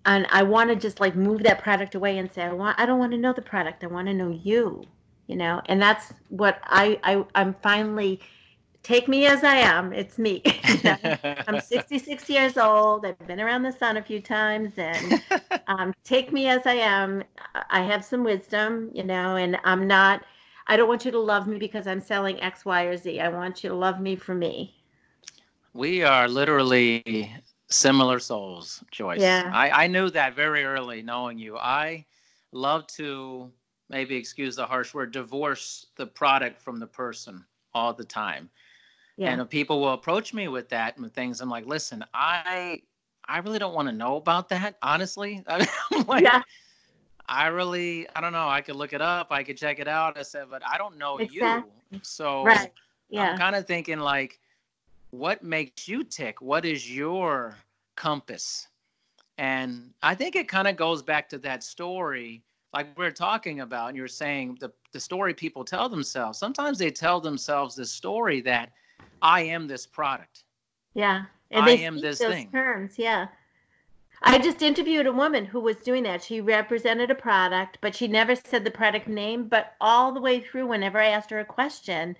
[0.06, 2.86] and i want to just like move that product away and say i want i
[2.86, 4.82] don't want to know the product i want to know you
[5.26, 5.60] you know?
[5.66, 8.20] And that's what i, I i'm finally
[8.86, 9.92] take me as i am.
[9.92, 10.42] It's me.
[10.68, 11.16] You know?
[11.48, 13.04] i'm 66 years old.
[13.04, 15.20] I've been around the sun a few times and
[15.66, 17.24] um, take me as i am.
[17.70, 20.24] I have some wisdom you know and i'm not
[20.68, 23.20] i don't want you to love me because i'm selling x y or z.
[23.20, 24.74] I want you to love me for me.
[25.74, 27.32] We are literally
[27.68, 29.20] similar souls joyce.
[29.20, 29.50] Yeah.
[29.52, 31.58] I, I knew that very early knowing you.
[31.58, 32.06] I
[32.52, 33.50] love to
[33.88, 37.44] maybe excuse the harsh word divorce the product from the person
[37.74, 38.48] all the time
[39.16, 39.32] yeah.
[39.32, 41.40] And people will approach me with that and things.
[41.40, 42.80] I'm like listen i
[43.28, 45.42] i really don't want to know about that honestly.
[45.48, 45.66] I'm
[46.06, 46.42] like yeah.
[47.28, 48.48] I really i don't know.
[48.48, 49.28] I could look it up.
[49.30, 50.18] I could check it out.
[50.18, 51.72] I said but i don't know Exactly.
[51.90, 52.72] you so right.
[53.08, 54.38] Yeah i'm kind of thinking like
[55.10, 56.42] what makes you tick?
[56.42, 57.56] What is your
[57.96, 58.68] compass?
[59.38, 63.88] And i think it kind of goes back to that story like we're talking about
[63.88, 66.38] and you're saying the, the story people tell themselves.
[66.38, 68.70] Sometimes they tell themselves this story that
[69.22, 70.44] i am this product
[70.94, 71.24] Yeah.
[71.50, 72.50] And I they am this those thing.
[72.50, 73.28] terms, yeah.
[74.22, 76.22] I just interviewed a woman who was doing that.
[76.22, 79.46] She represented a product, but she never said the product name.
[79.46, 82.16] But all the way through, whenever I asked her a question,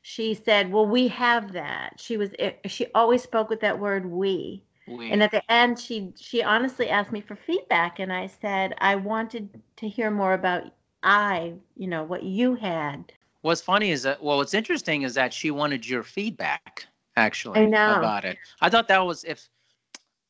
[0.00, 4.06] she said, "Well, we have that." She was eh, she always spoke with that word
[4.06, 8.28] "we." we, And at the end, she she honestly asked me for feedback, and I
[8.28, 13.12] said I wanted to hear more about I, you know, what you had.
[13.42, 18.24] What's funny is that well what's interesting is that she wanted your feedback actually about
[18.24, 19.48] it i thought that was if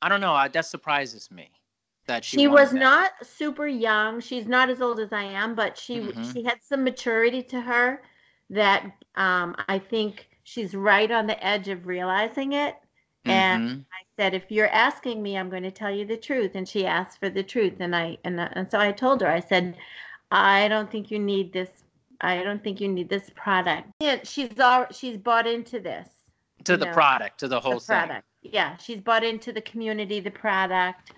[0.03, 1.51] i don't know I, that surprises me
[2.07, 2.81] that she, she was that.
[2.81, 6.33] not super young she's not as old as i am but she Mhm.
[6.33, 8.03] she had some maturity to her
[8.51, 8.85] that
[9.17, 12.77] um, i think she's right on the edge of realizing it
[13.27, 13.85] and Mhm.
[13.93, 16.87] i said if you're asking me i'm going to tell you the truth and she
[16.87, 19.77] asked for the truth and i and, and so i told her i said
[20.33, 21.82] i don't think you need this
[22.23, 26.09] i don't think you need this product yeah, she's all she's bought into this
[26.65, 26.93] to the No.
[26.93, 28.27] product to the whole the thing product.
[28.43, 31.13] Yeah, she's bought into the community, the product.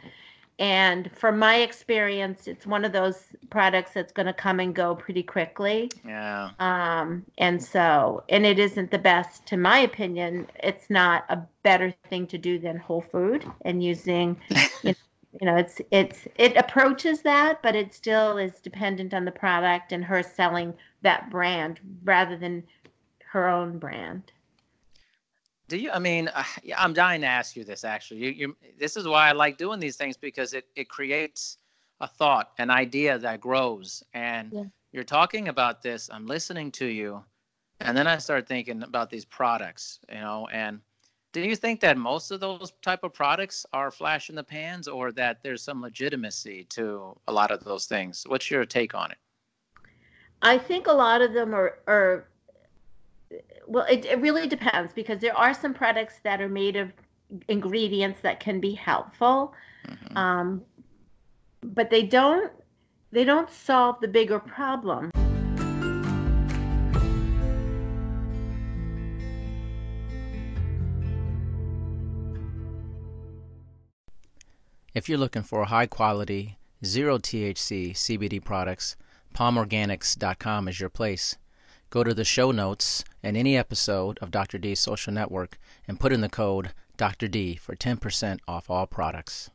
[0.58, 4.94] And from my experience, it's one of those products that's going to come and go
[4.94, 5.90] pretty quickly.
[6.06, 6.50] Yeah.
[6.60, 10.46] Um, and so, and it isn't the best, to my opinion.
[10.62, 14.36] It's not a better thing to do than whole food and using,
[14.82, 14.94] you know,
[15.40, 19.90] you know, it's it's it approaches that, but it still is dependent on the product
[19.90, 20.72] and her selling
[21.04, 22.64] that brand rather than
[23.30, 24.32] her own brand.
[25.68, 25.90] Do you?
[25.90, 26.42] I mean, uh,
[26.76, 27.84] I'm dying to ask you this.
[27.84, 28.56] Actually, you, you.
[28.78, 31.58] This is why I like doing these things because it it creates
[32.00, 34.02] a thought, an idea that grows.
[34.12, 34.64] And yeah.
[34.92, 36.10] you're talking about this.
[36.12, 37.24] I'm listening to you,
[37.80, 40.00] and then I start thinking about these products.
[40.10, 40.80] You know, and
[41.32, 44.86] do you think that most of those type of products are flash in the pans,
[44.86, 48.24] or that there's some legitimacy to a lot of those things?
[48.28, 49.18] What's your take on it?
[50.44, 52.28] I think a lot of them are are
[53.66, 56.92] well, it, it really depends because there are some products that are made of
[57.48, 59.54] ingredients that can be helpful,
[59.88, 60.16] mm-hmm.
[60.18, 60.62] um,
[61.62, 62.52] but they don't
[63.10, 65.10] they don't solve the bigger problem.
[74.92, 78.96] If you're looking for high quality, zero THC CBD products,
[79.34, 81.36] palmorganics.com is your place.
[81.90, 84.58] Go to the show notes and any episode of Dr.
[84.58, 87.28] D's Social Network and put in the code Dr.
[87.28, 89.50] D for 10% off all products.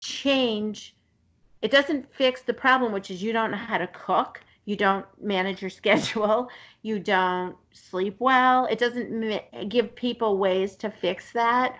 [0.00, 0.94] Change,
[1.60, 5.06] it doesn't fix the problem, which is you don't know how to cook, you don't
[5.22, 6.48] manage your schedule,
[6.82, 8.66] you don't sleep well.
[8.66, 11.76] It doesn't give people ways to fix that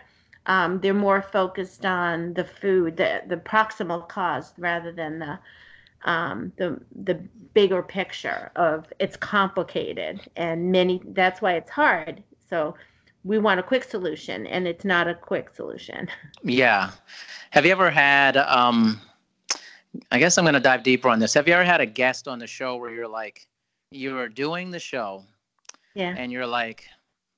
[0.47, 5.39] um, they're more focused on the food, the the proximal cause, rather than the
[6.05, 7.15] um, the the
[7.55, 11.01] bigger picture of it's complicated and many.
[11.07, 12.23] That's why it's hard.
[12.49, 12.75] So
[13.25, 16.09] we want a quick solution, and it's not a quick solution.
[16.47, 16.91] Yeah.
[17.51, 18.37] Have you ever had?
[18.37, 19.01] Um,
[20.11, 21.35] I guess I'm going to dive deeper on this.
[21.35, 23.47] Have you ever had a guest on the show where you're like,
[23.91, 25.25] you're doing the show,
[25.95, 26.85] yeah, and you're like,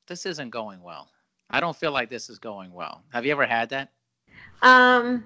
[0.06, 1.08] this isn't going well
[1.50, 3.02] I don't feel like this is going well.
[3.12, 3.90] Have you ever had that?
[4.62, 5.24] Um,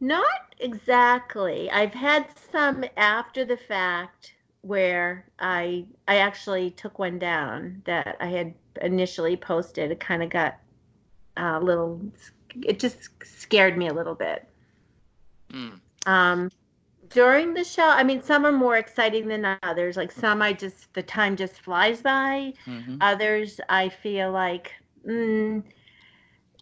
[0.00, 1.70] not exactly.
[1.70, 8.26] I've had some after the fact where I I actually took one down that I
[8.26, 9.90] had initially posted.
[9.90, 10.58] It kind of got
[11.36, 12.00] a little.
[12.62, 14.46] It just scared me a little bit.
[15.52, 15.80] Mm.
[16.06, 16.50] Um,
[17.10, 19.96] during the show, I mean, some are more exciting than others.
[19.96, 22.54] Like some, I just the time just flies by.
[22.66, 22.96] Mm-hmm.
[23.00, 24.72] Others, I feel like
[25.06, 25.62] mm,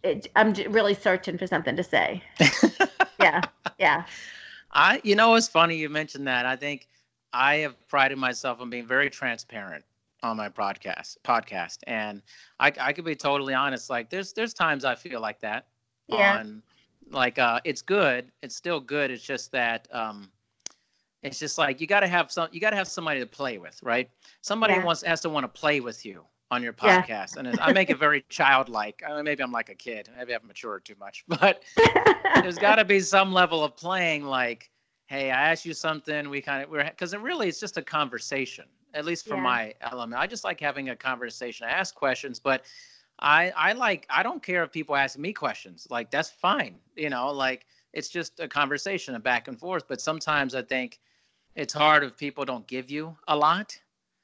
[0.02, 2.22] it, I'm really searching for something to say.
[3.20, 3.42] yeah,
[3.78, 4.04] yeah.
[4.72, 6.46] I, you know, it's funny you mentioned that.
[6.46, 6.88] I think
[7.32, 9.84] I have prided myself on being very transparent
[10.22, 12.22] on my podcast podcast and
[12.58, 15.66] I, I could be totally honest like there's there's times i feel like that
[16.08, 16.38] yeah.
[16.38, 16.60] on
[17.10, 20.30] like uh it's good it's still good it's just that um
[21.22, 23.58] it's just like you got to have some you got to have somebody to play
[23.58, 24.84] with right somebody yeah.
[24.84, 27.40] wants has to want to play with you on your podcast, yeah.
[27.40, 29.02] and I make it very childlike.
[29.06, 30.08] I mean, maybe I'm like a kid.
[30.16, 31.62] Maybe I've matured too much, but
[32.42, 34.24] there's got to be some level of playing.
[34.24, 34.70] Like,
[35.06, 36.28] hey, I asked you something.
[36.30, 38.64] We kind of we're because it really it's just a conversation.
[38.94, 39.42] At least for yeah.
[39.42, 41.66] my element, I just like having a conversation.
[41.66, 42.64] I ask questions, but
[43.18, 45.86] I I like I don't care if people ask me questions.
[45.90, 46.76] Like that's fine.
[46.96, 49.88] You know, like it's just a conversation, a back and forth.
[49.88, 51.00] But sometimes I think
[51.54, 53.78] it's hard if people don't give you a lot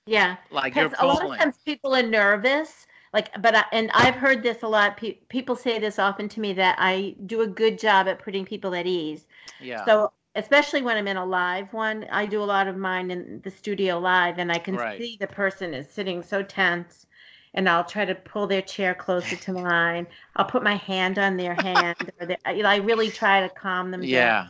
[0.07, 0.37] yeah.
[0.51, 2.87] Like you're a lot of times people are nervous.
[3.13, 4.97] Like, but I, and I've heard this a lot.
[4.97, 8.45] Pe- people say this often to me that I do a good job at putting
[8.45, 9.27] people at ease.
[9.61, 9.85] Yeah.
[9.85, 13.41] So especially when I'm in a live one, I do a lot of mine in
[13.45, 15.01] the studio live, and I can right.
[15.01, 17.07] see the person is sitting so tense.
[17.55, 20.07] And I'll try to pull their chair closer to mine.
[20.37, 22.11] I'll put my hand on their hand.
[22.21, 24.27] or their, I really try to calm them yeah.
[24.27, 24.49] down.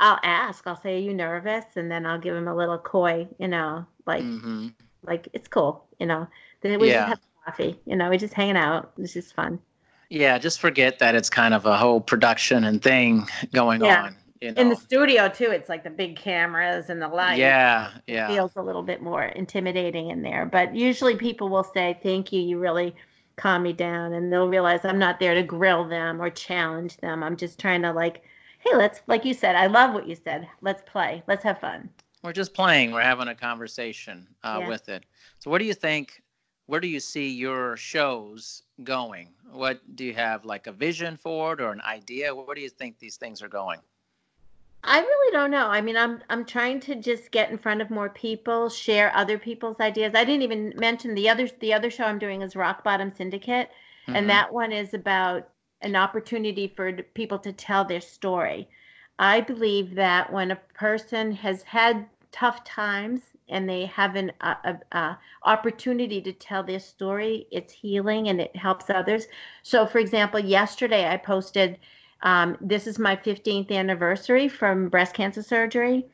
[0.00, 0.66] I'll ask.
[0.66, 3.86] I'll say, "Are you nervous?" And then I'll give them a little coy, you know,
[4.06, 4.68] like, mm-hmm.
[5.06, 6.26] Like it's cool, you know.
[6.60, 7.08] Then we yeah.
[7.08, 8.08] just have coffee, you know.
[8.08, 8.92] we're just hanging out.
[8.98, 9.60] It's just fun.
[10.10, 14.04] Yeah, just forget that it's kind of a whole production and thing going yeah.
[14.04, 14.16] on.
[14.40, 14.60] You know?
[14.60, 17.38] In the studio too, it's like the big cameras and the lights.
[17.38, 18.30] Yeah, yeah.
[18.30, 22.32] It feels a little bit more intimidating in there, but usually people will say, "Thank
[22.32, 22.94] you, you really
[23.36, 27.22] calm me down," and they'll realize I'm not there to grill them or challenge them.
[27.22, 28.22] I'm just trying to like,
[28.60, 29.56] hey, let's like you said.
[29.56, 30.48] I love what you said.
[30.60, 31.22] Let's play.
[31.26, 31.88] Let's have fun
[32.26, 32.90] we're just playing.
[32.90, 34.68] We're having a conversation uh, yeah.
[34.68, 35.06] with it.
[35.38, 36.22] So, what do you think?
[36.66, 39.28] Where do you see your shows going?
[39.52, 42.34] What do you have like a vision for it or an idea?
[42.34, 43.78] Where do you think these things are going?
[44.86, 45.66] I really don't know.
[45.66, 49.36] I mean, I'm I'm trying to just get in front of more people, share other
[49.36, 50.14] people's ideas.
[50.14, 53.68] I didn't even mention the other the other show I'm doing is Rock Bottom Syndicate,
[53.68, 54.16] mm-hmm.
[54.16, 55.48] and that one is about
[55.82, 58.68] an opportunity for people to tell their story.
[59.18, 64.56] I believe that when a person has had tough times and they have an a,
[64.64, 69.26] a, a opportunity to tell their story, it's healing and it helps others.
[69.62, 71.78] So, for example, yesterday I posted
[72.26, 76.06] um, this is my 15th anniversary from breast cancer surgery.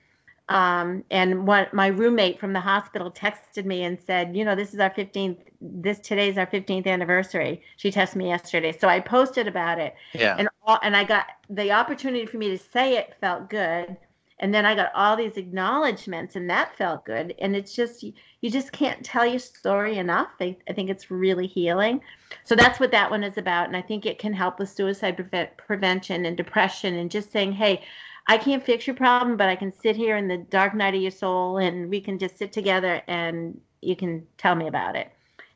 [0.50, 4.74] Um, and what my roommate from the hospital texted me and said, you know, this
[4.74, 7.62] is our 15th, this today's our 15th anniversary.
[7.78, 8.76] She texted me yesterday.
[8.78, 9.94] So I posted about it.
[10.12, 10.36] Yeah.
[10.38, 13.96] And, all, and I got the opportunity for me to say it felt good
[14.42, 17.34] and then i got all these acknowledgments and that felt good.
[17.38, 20.30] And it's just you just can't tell your story enough.
[20.40, 22.00] I, I think it's really healing.
[22.44, 23.68] So that's what that one is about.
[23.68, 27.52] And i think it can help with suicide pre- prevention and depression and just saying
[27.52, 27.82] hey
[28.26, 31.02] i can't fix your problem but i can sit here in the dark night of
[31.02, 35.12] your soul and we can just sit together and you can tell me about it.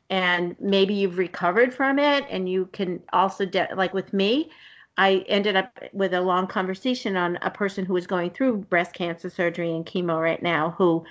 [0.09, 4.51] And maybe you've recovered from it and you can also de- like with me
[4.97, 8.93] I ended up with a long conversation on a person who was going through breast
[8.93, 11.05] cancer surgery and chemo right now who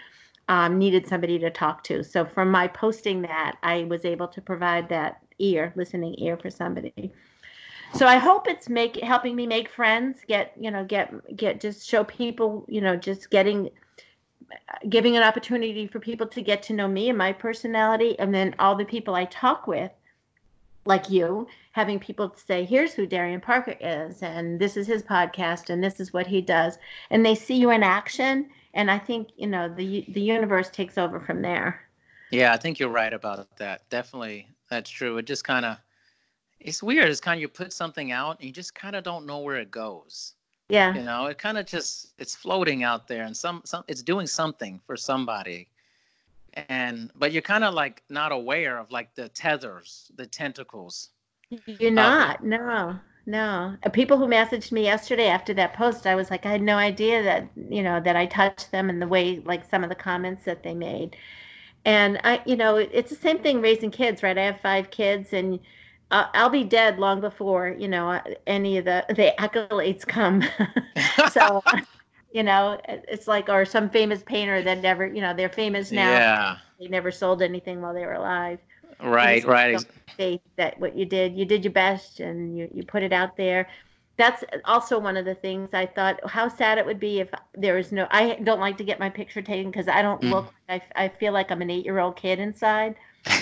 [0.48, 2.02] um, needed somebody to talk to.
[2.02, 6.50] So from my posting that, I was able to provide that ear, listening ear for
[6.50, 7.12] somebody.
[7.94, 11.88] So I hope it's make helping me make friends, get you know, get get just
[11.88, 13.70] show people, you know, just getting
[14.88, 18.54] giving an opportunity for people to get to know me and my personality and then
[18.58, 19.90] all the people I talk with
[20.86, 25.70] like you, having people say, here's who Darian Parker is, and this is his podcast,
[25.70, 26.78] and this is what he does.
[27.10, 28.48] And they see you in action.
[28.74, 31.80] And I think, you know, the, the universe takes over from there.
[32.30, 33.88] Yeah, I think you're right about that.
[33.88, 34.48] Definitely.
[34.68, 35.16] That's true.
[35.18, 35.78] It just kind of,
[36.60, 37.08] it's weird.
[37.08, 39.56] It's kind of you put something out and you just kind of don't know where
[39.56, 40.34] it goes.
[40.68, 40.94] Yeah.
[40.94, 44.26] You know, it kind of just, it's floating out there and some, some, it's doing
[44.26, 45.68] something for somebody
[46.68, 51.10] and but you're kind of like not aware of like the tethers the tentacles
[51.66, 52.98] you're not no
[53.28, 53.76] no.
[53.84, 56.76] Uh, people who messaged me yesterday after that post i was like i had no
[56.76, 59.96] idea that you know that i touched them and the way like some of the
[59.96, 61.16] comments that they made.
[61.84, 64.38] And i you know it's the same thing raising kids right?
[64.38, 65.60] I have five kids and
[66.12, 70.44] uh, I'll be dead long before you know uh, any of the the accolades come.
[71.32, 71.62] so
[72.36, 76.10] you know it's like or some famous painter that never you know they're famous now.
[76.10, 76.56] Yeah.
[76.78, 78.58] They never sold anything while they were alive.
[79.02, 79.82] Right right.
[80.18, 83.38] faith that what you did you did your best and you, you put it out
[83.38, 83.68] there.
[84.18, 87.74] That's also one of the things i thought how sad it would be if there
[87.74, 90.30] was no i don't like to get my picture taken because i don't mm.
[90.30, 92.96] look I, I feel like i'm an eight year old kid inside.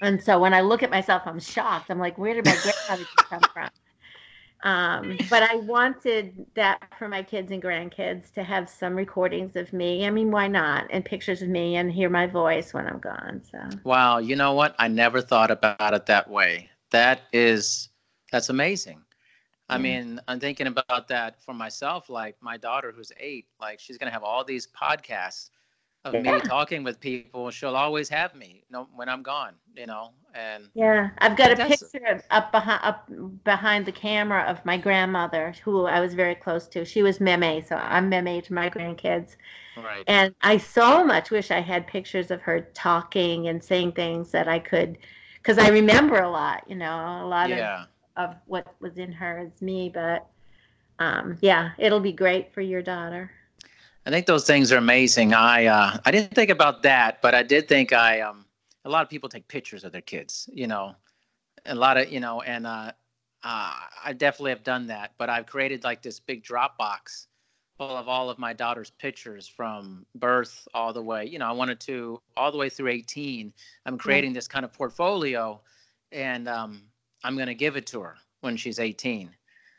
[0.00, 1.90] And so when i look at myself i'm shocked.
[1.90, 3.70] I'm like where did my grandmother come from
[4.64, 9.72] um, but I wanted that for my kids and grandkids to have some recordings of
[9.72, 10.06] me.
[10.06, 10.86] I mean, why not?
[10.90, 13.42] And pictures of me and hear my voice when I'm gone.
[13.50, 14.74] So Wow, you know what?
[14.78, 16.70] I never thought about it that way.
[16.90, 17.90] That is
[18.32, 19.00] that's amazing.
[19.70, 22.10] I mean, I'm thinking about that for myself.
[22.10, 25.50] Like my daughter, who's eight, like she's gonna have all these podcasts
[26.04, 27.50] of me talking with people.
[27.50, 30.10] She'll always have me, you know, when I'm gone, you know.
[30.34, 33.08] And yeah, I've got a picture up behind up
[33.44, 36.84] behind the camera of my grandmother, who I was very close to.
[36.84, 39.36] She was meme, so I'm meme to my grandkids.
[39.76, 40.04] Right.
[40.06, 44.48] And I so much wish I had pictures of her talking and saying things that
[44.48, 44.98] I could,
[45.36, 47.82] because I remember a lot, you know, a lot yeah.
[47.82, 49.90] of of what was in her is me.
[49.92, 50.26] But
[50.98, 53.30] um, yeah, it'll be great for your daughter.
[54.06, 55.32] I think those things are amazing.
[55.32, 58.44] I uh, I didn't think about that, but I did think I um
[58.84, 60.94] a lot of people take pictures of their kids, you know,
[61.64, 62.92] a lot of you know, and uh,
[63.42, 63.72] uh,
[64.04, 65.12] I definitely have done that.
[65.16, 67.26] But I've created like this big Dropbox
[67.78, 71.24] full of all of my daughter's pictures from birth all the way.
[71.24, 73.52] You know, I wanted to all the way through 18.
[73.86, 75.60] I'm creating this kind of portfolio,
[76.12, 76.82] and um,
[77.24, 79.30] I'm going to give it to her when she's 18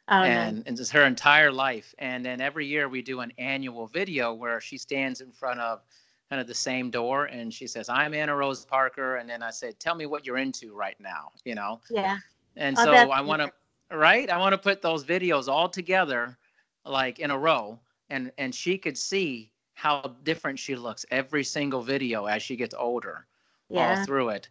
[0.07, 1.95] Oh, and, and just her entire life.
[1.97, 5.81] And then every year we do an annual video where she stands in front of
[6.29, 9.15] kind of the same door and she says, I'm Anna Rose Parker.
[9.15, 11.81] And then I said, Tell me what you're into right now, you know?
[11.89, 12.17] Yeah.
[12.55, 14.29] And oh, so I want to, right?
[14.29, 16.37] I want to put those videos all together,
[16.85, 17.79] like in a row,
[18.09, 22.73] and and she could see how different she looks every single video as she gets
[22.73, 23.25] older,
[23.69, 23.99] yeah.
[23.99, 24.47] all through it.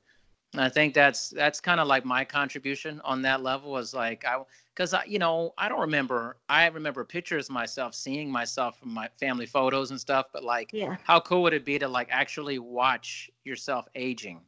[0.52, 4.24] And I think that's that's kind of like my contribution on that level was like
[4.24, 4.40] I
[4.74, 9.08] because I you know I don't remember I remember pictures myself seeing myself from my
[9.20, 10.96] family photos and stuff but like yeah.
[11.02, 14.40] how cool would it be to like actually watch yourself aging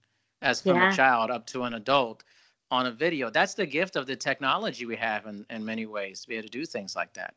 [0.43, 0.93] as from yeah.
[0.93, 2.25] a child up to an adult
[2.71, 6.21] on a video that's the gift of the technology we have in, in many ways
[6.23, 7.35] to be able to do things like that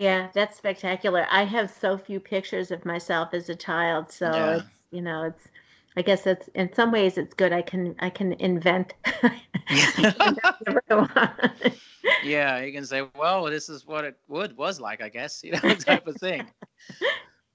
[0.00, 1.26] Yeah, that's spectacular.
[1.30, 4.56] I have so few pictures of myself as a child, so Yeah.
[4.56, 5.48] it's, you know, it's
[5.96, 7.52] I guess it's in some ways it's good.
[7.52, 8.94] I can I can invent
[10.64, 11.74] whatever I want.
[12.20, 15.46] Yeah, you can say, well, this is what it would was like, I guess, you
[15.52, 16.50] know, type of thing.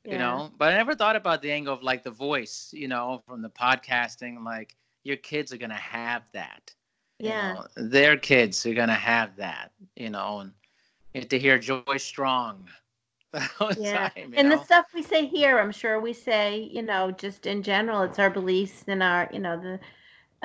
[0.04, 3.22] You know, but I never thought about the angle of like the voice, you know,
[3.26, 4.44] from the podcasting.
[4.44, 6.76] Like your kids are gonna have that.
[7.24, 7.56] you Yeah.
[7.56, 10.54] know, their kids are gonna have that, you know, and
[11.14, 12.58] you to hear Joy Strong
[13.24, 14.10] the Yeah.
[14.10, 14.52] time, And know?
[14.52, 18.20] the stuff we say here, I'm sure we say, you know, just in general, it's
[18.20, 19.80] our beliefs and our, you know, the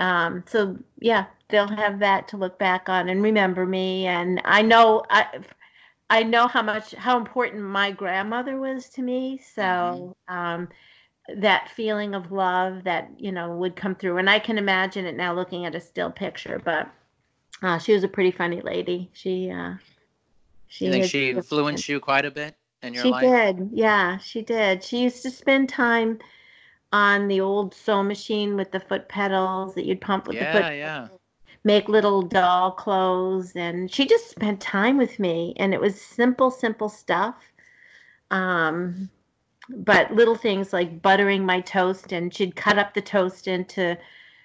[0.02, 4.62] um so yeah, they'll have that to look back on and remember me and I
[4.62, 5.40] know I
[6.10, 9.38] I know how much how important my grandmother was to me.
[9.38, 10.68] So um
[11.36, 14.18] that feeling of love that, you know, would come through.
[14.18, 16.90] And I can imagine it now looking at a still picture, but
[17.62, 19.10] uh, she was a pretty funny lady.
[19.14, 19.74] She uh
[20.68, 23.30] she you think she influenced you quite a bit in your she life?
[23.32, 23.70] did.
[23.72, 24.82] Yeah, she did.
[24.84, 26.18] She used to spend time
[26.92, 30.52] on the old sewing machine with the foot pedals that you'd pump with the Yeah,
[30.52, 31.08] foot yeah.
[31.64, 36.50] Make little doll clothes and she just spent time with me and it was simple
[36.50, 37.36] simple stuff
[38.30, 39.08] um
[39.68, 43.96] but little things like buttering my toast and she'd cut up the toast into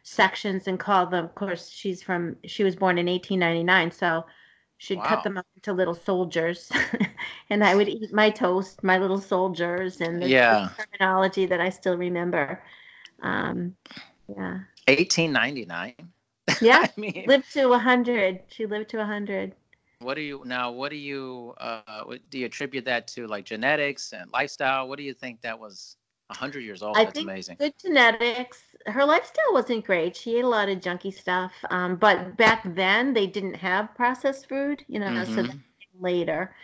[0.04, 4.26] sections and call them of course she's from she was born in 1899 so
[4.78, 5.04] she'd Wow.
[5.04, 6.72] cut them up into little soldiers
[7.50, 10.70] and i would eat my toast my little soldiers and this, Yeah.
[10.78, 12.64] terminology that i still remember
[13.22, 13.76] um
[14.30, 15.96] yeah 1899.
[16.60, 19.56] yeah I mean, lived to 100 she lived to 100
[20.00, 20.72] what do you now?
[20.72, 23.28] What do you uh, do you attribute that to?
[23.28, 24.88] Like genetics and lifestyle?
[24.88, 25.98] What do you think that was?
[26.32, 27.00] hundred years old.
[27.00, 27.60] I That's think amazing.
[27.60, 32.38] good genetics her lifestyle wasn't great she ate a lot of junky stuff um, but
[32.38, 35.44] back then they didn't have processed food you know so Mhm.
[35.44, 36.56] that came later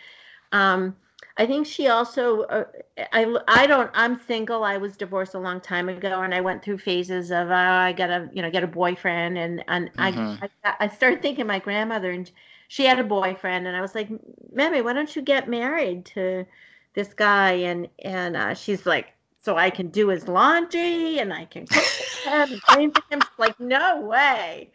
[0.52, 0.96] um,
[1.36, 2.64] i think she also uh,
[3.12, 4.64] I, I don't i'm single.
[4.64, 7.92] I was divorced a long time ago and i went through phases of oh, i
[7.92, 10.40] gotta you know get a boyfriend and and Mhm.
[10.42, 12.30] I, I i started thinking my grandmother and
[12.68, 14.08] she had a boyfriend and i was like
[14.52, 16.46] mammy why don't you get married to
[16.94, 17.52] this guy?
[17.52, 21.90] And and uh, she's like so i can do his laundry and i can cook
[21.96, 23.22] for him and clean for him.
[23.22, 24.72] She's like no way.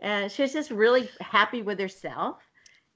[0.00, 2.43] And she was just really happy with herself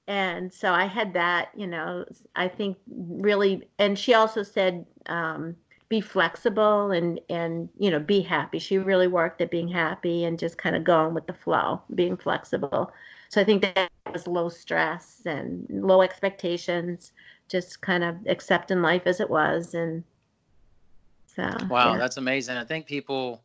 [0.09, 2.03] and so i had that you know
[2.35, 5.55] i think really and she also said um,
[5.87, 10.37] be flexible and and you know be happy she really worked at being happy and
[10.37, 12.91] just kind of going with the flow being flexible
[13.29, 17.13] so i think that was low stress and low expectations
[17.47, 20.03] just kind of accepting life as it was and
[21.35, 21.97] so Wow, yeah.
[21.97, 22.57] that's amazing.
[22.57, 23.43] I think people,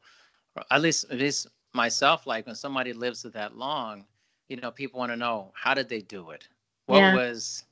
[0.71, 4.05] at least at least myself, like when somebody lives that long,
[4.49, 6.49] you know, people want to know how did they do it?
[6.87, 7.11] What Yeah.
[7.11, 7.64] was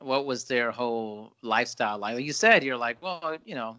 [0.00, 2.24] what was their whole lifestyle like?
[2.24, 3.78] You said you're like, well, you know,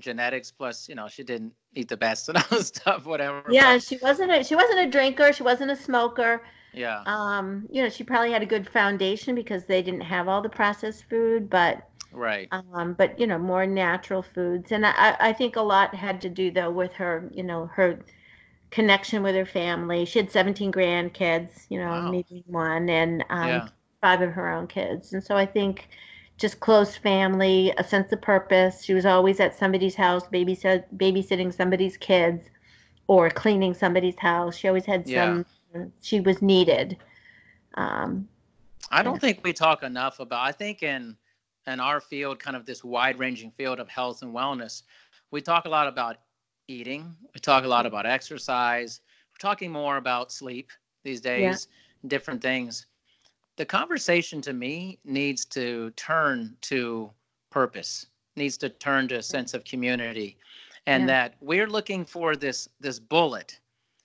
[0.00, 3.54] genetics plus, you know, she didn't eat the best and all stuff, whatever.
[3.54, 6.42] yeah but- she wasn't a, she wasn't a drinker she wasn't a smoker
[6.72, 7.06] yeah.
[7.06, 10.48] um, you know, she probably had a good foundation because they didn't have all the
[10.50, 12.50] processed food, but Right.
[12.52, 14.72] um, but you know, more natural foods.
[14.72, 18.00] And I, I think a lot had to do though with her, you know, her
[18.70, 20.04] connection with her family.
[20.04, 22.02] She had 17 grandkids, you know, Wow.
[22.02, 23.68] maybe one, and um, Yeah.
[24.00, 25.12] Five of her own kids.
[25.12, 25.88] And so I think
[26.38, 28.82] just close family, a sense of purpose.
[28.82, 32.50] She was always at somebody's house, babysit, babysitting somebody's kids,
[33.06, 34.56] or cleaning somebody's house.
[34.56, 35.42] She always had Yeah.
[35.72, 35.92] some.
[36.00, 36.96] She was needed.
[37.74, 38.28] Um,
[38.90, 39.20] I don't Yeah.
[39.20, 40.46] think we talk enough about.
[40.46, 41.16] I think in
[41.66, 44.82] in our field, kind of this wide ranging field of health and wellness,
[45.32, 46.18] we talk a lot about
[46.68, 47.16] eating.
[47.34, 49.00] We talk a lot about exercise.
[49.32, 50.70] We're talking more about sleep
[51.02, 51.68] these days,
[52.06, 52.86] different things.
[53.56, 57.10] The conversation to me needs to turn to
[57.50, 60.36] purpose, needs to turn to a sense of community,
[60.86, 61.06] and Yeah.
[61.06, 63.58] that we're looking for this this bullet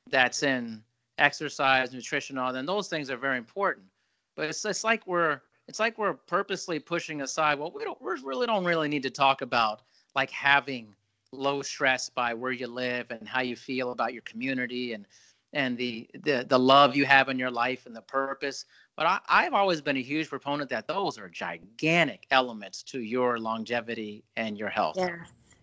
[0.10, 0.84] that's in
[1.18, 2.56] exercise, nutrition, all.
[2.56, 3.88] And those things are very important.
[4.36, 7.60] But it's it's like we're it's like we're purposely pushing aside.
[7.60, 9.82] Well, we don't we really don't really need to talk about
[10.16, 10.96] like having
[11.34, 15.06] low stress by where you live and how you feel about your community and
[15.54, 18.66] and the the, the love you have in your life and the purpose.
[19.02, 23.40] But I, I've always been a huge proponent that those are gigantic elements to your
[23.40, 24.96] longevity and your health.
[24.96, 25.18] Yes.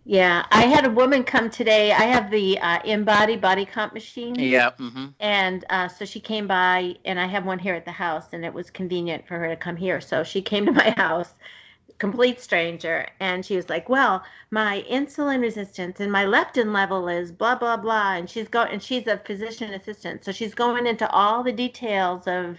[0.04, 0.44] Yeah.
[0.50, 1.92] I had a woman come today.
[1.92, 4.34] I have the uh, InBody body comp machine.
[4.40, 4.72] Yeah.
[4.72, 8.26] hmm And uh, so she came by, and I have one here at the house,
[8.32, 10.00] and it was convenient for her to come here.
[10.00, 11.32] So she came to my house,
[11.98, 17.30] complete stranger, and she was like, "Well, my insulin resistance and my leptin level is
[17.30, 21.08] blah blah blah." And she's going, and she's a physician assistant, so she's going into
[21.08, 22.58] all the details of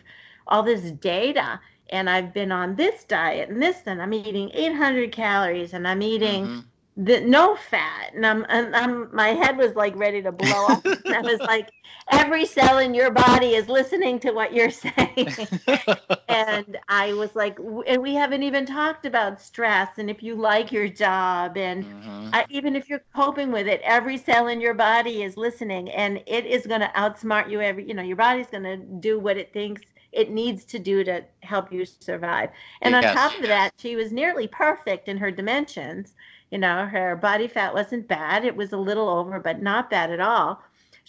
[0.49, 1.59] all this data.
[1.91, 6.03] and I've been on this diet and this, and I'm eating 800 calories, and I'm
[6.03, 6.59] eating mm-hmm
[6.99, 10.85] the no fat and I'm, and I'm my head was like ready to blow up
[10.85, 11.69] i was like
[12.11, 15.29] every cell in your body is listening to what you're saying
[16.27, 20.73] and i was like and we haven't even talked about stress and if you like
[20.73, 22.29] your job and mm-hmm.
[22.33, 26.21] I, even if you're coping with it every cell in your body is listening and
[26.27, 29.37] it is going to outsmart you every you know your body's going to do what
[29.37, 32.49] it thinks it needs to do to help you survive
[32.81, 33.05] and yes.
[33.05, 36.13] on top of that she was nearly perfect in her dimensions
[36.51, 38.43] you know, her body fat wasn't bad.
[38.43, 40.61] It was a little over, but not bad at all.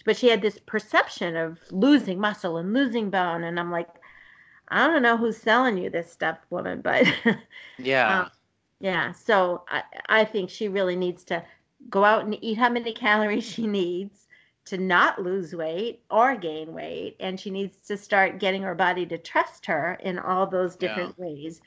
[0.05, 3.43] But she had this perception of losing muscle and losing bone.
[3.43, 3.87] And I'm like,
[4.69, 7.05] I don't know who's selling you this stuff, woman, but
[7.77, 8.21] yeah.
[8.21, 8.31] Um,
[8.79, 9.11] yeah.
[9.11, 11.43] So I, I think she really needs to
[11.89, 14.20] go out and eat how many calories she needs
[14.65, 17.15] to not lose weight or gain weight.
[17.19, 21.15] And she needs to start getting her body to trust her in all those different
[21.17, 21.25] yeah.
[21.25, 21.61] ways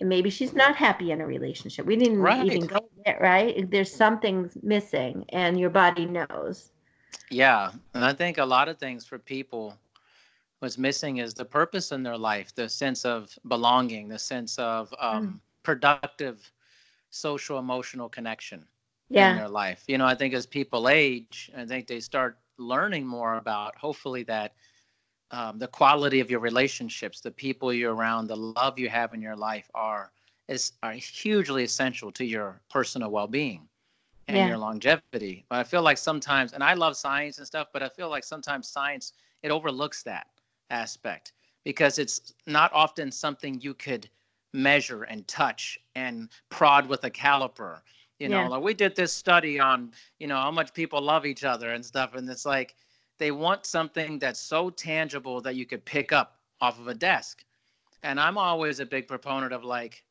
[0.00, 1.86] maybe she's not happy in a relationship.
[1.86, 2.44] We didn't right.
[2.44, 3.70] even go there, right?
[3.70, 6.72] There's something missing, and your body knows.
[7.30, 9.76] Yeah, and I think a lot of things for people,
[10.58, 14.92] what's missing is the purpose in their life, the sense of belonging, the sense of
[14.98, 15.40] um, mm.
[15.62, 16.50] productive
[17.10, 18.66] social emotional connection
[19.08, 19.32] yeah.
[19.32, 19.84] in their life.
[19.86, 24.22] You know, I think as people age, I think they start learning more about hopefully
[24.24, 24.54] that
[25.30, 29.20] um, the quality of your relationships, the people you're around, the love you have in
[29.20, 30.10] your life are
[30.48, 33.68] is are hugely essential to your personal well-being
[34.28, 34.48] and yeah.
[34.48, 35.44] your longevity.
[35.48, 38.24] But I feel like sometimes, and I love science and stuff, but I feel like
[38.24, 40.26] sometimes science it overlooks that
[40.70, 41.32] aspect
[41.64, 44.08] because it's not often something you could
[44.54, 47.80] measure and touch and prod with a caliper.
[48.18, 48.48] You know, yeah.
[48.48, 51.84] like we did this study on, you know, how much people love each other and
[51.84, 52.74] stuff, and it's like
[53.18, 57.44] they want something that's so tangible that you could pick up off of a desk.
[58.02, 60.04] And I'm always a big proponent of like,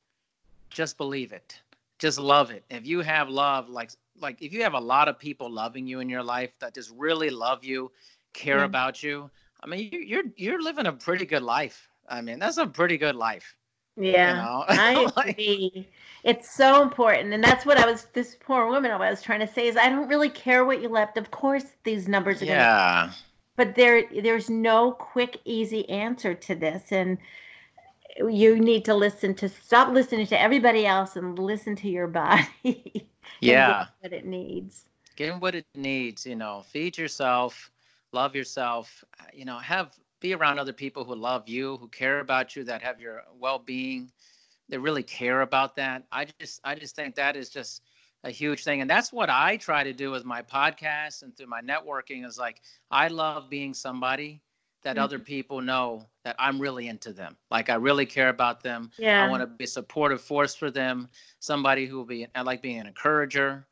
[0.70, 1.60] just believe it,
[2.00, 2.64] just love it.
[2.70, 6.00] If you have love, like like if you have a lot of people loving you
[6.00, 7.92] in your life that just really love you,
[8.34, 9.30] care about you,
[9.62, 11.90] I mean, you, you're you're living a pretty good life.
[12.08, 13.57] I mean, that's a pretty good life.
[13.98, 14.66] Yeah, you know?
[14.70, 15.88] I agree.
[16.24, 18.06] It's so important, and that's what I was.
[18.14, 20.90] This poor woman, I was trying to say is, I don't really care what you
[20.90, 21.18] left.
[21.18, 23.02] Of course, these numbers are yeah.
[23.02, 23.16] Gonna,
[23.56, 27.18] but there, there's no quick, easy answer to this, and
[28.18, 32.08] you need to listen to stop listening to everybody else and listen to your
[32.64, 33.10] body.
[33.42, 34.86] yeah, what it needs.
[35.16, 36.26] Give what it needs.
[36.26, 37.72] You know, feed yourself,
[38.12, 39.04] love yourself.
[39.34, 42.82] You know, have be around other people who love you, who care about you, that
[42.82, 44.12] have your well-being,
[44.70, 46.04] that really care about that.
[46.12, 47.84] I just I just think that is just
[48.24, 51.48] a huge thing and that's what I try to do with my podcast and through
[51.48, 54.42] my networking is like I love being somebody
[54.84, 55.04] that mm-hmm.
[55.04, 57.38] other people know that I'm really into them.
[57.52, 58.92] Like I really care about them.
[58.98, 59.24] Yeah.
[59.24, 61.10] I want to be a supportive force for them,
[61.40, 63.66] somebody who will be I like being an encourager.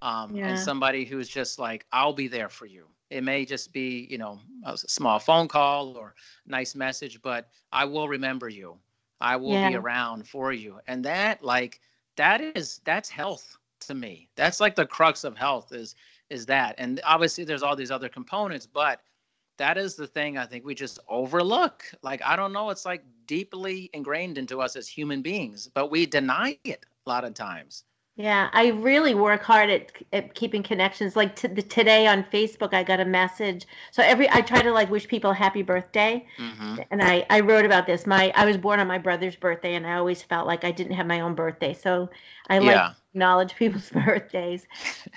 [0.00, 0.50] Um, yeah.
[0.50, 4.18] and somebody who's just like I'll be there for you it may just be, you
[4.18, 6.14] know, a small phone call or
[6.46, 8.78] nice message, but I will remember you.
[9.20, 9.70] I will yeah.
[9.70, 10.78] be around for you.
[10.86, 11.80] And that like
[12.16, 14.28] that is that's health to me.
[14.36, 15.94] That's like the crux of health is
[16.30, 16.74] is that.
[16.78, 19.00] And obviously there's all these other components, but
[19.56, 21.84] that is the thing I think we just overlook.
[22.02, 26.06] Like I don't know, it's like deeply ingrained into us as human beings, but we
[26.06, 27.84] deny it a lot of times.
[28.18, 31.14] Yeah, I really work hard at, at keeping connections.
[31.14, 33.64] Like t- the, today on Facebook, I got a message.
[33.92, 36.80] So every I try to like wish people happy birthday, mm-hmm.
[36.90, 38.08] and I I wrote about this.
[38.08, 40.94] My I was born on my brother's birthday, and I always felt like I didn't
[40.94, 41.72] have my own birthday.
[41.72, 42.10] So
[42.48, 42.86] I yeah.
[42.86, 44.66] like acknowledge people's birthdays.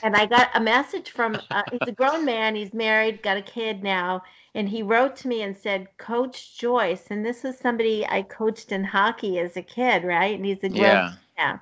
[0.03, 2.53] And I got a message from uh, he's a grown man.
[2.53, 4.21] He's married, got a kid now,
[4.53, 8.71] and he wrote to me and said, "Coach Joyce," and this is somebody I coached
[8.71, 10.35] in hockey as a kid, right?
[10.35, 11.13] And he's a grown yeah.
[11.35, 11.61] now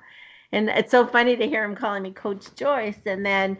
[0.52, 3.00] and it's so funny to hear him calling me Coach Joyce.
[3.06, 3.56] And then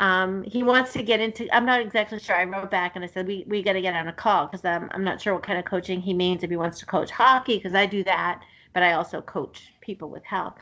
[0.00, 1.54] um, he wants to get into.
[1.54, 2.36] I'm not exactly sure.
[2.36, 4.64] I wrote back and I said we we got to get on a call because
[4.64, 7.10] I'm I'm not sure what kind of coaching he means if he wants to coach
[7.10, 10.54] hockey because I do that, but I also coach people with health.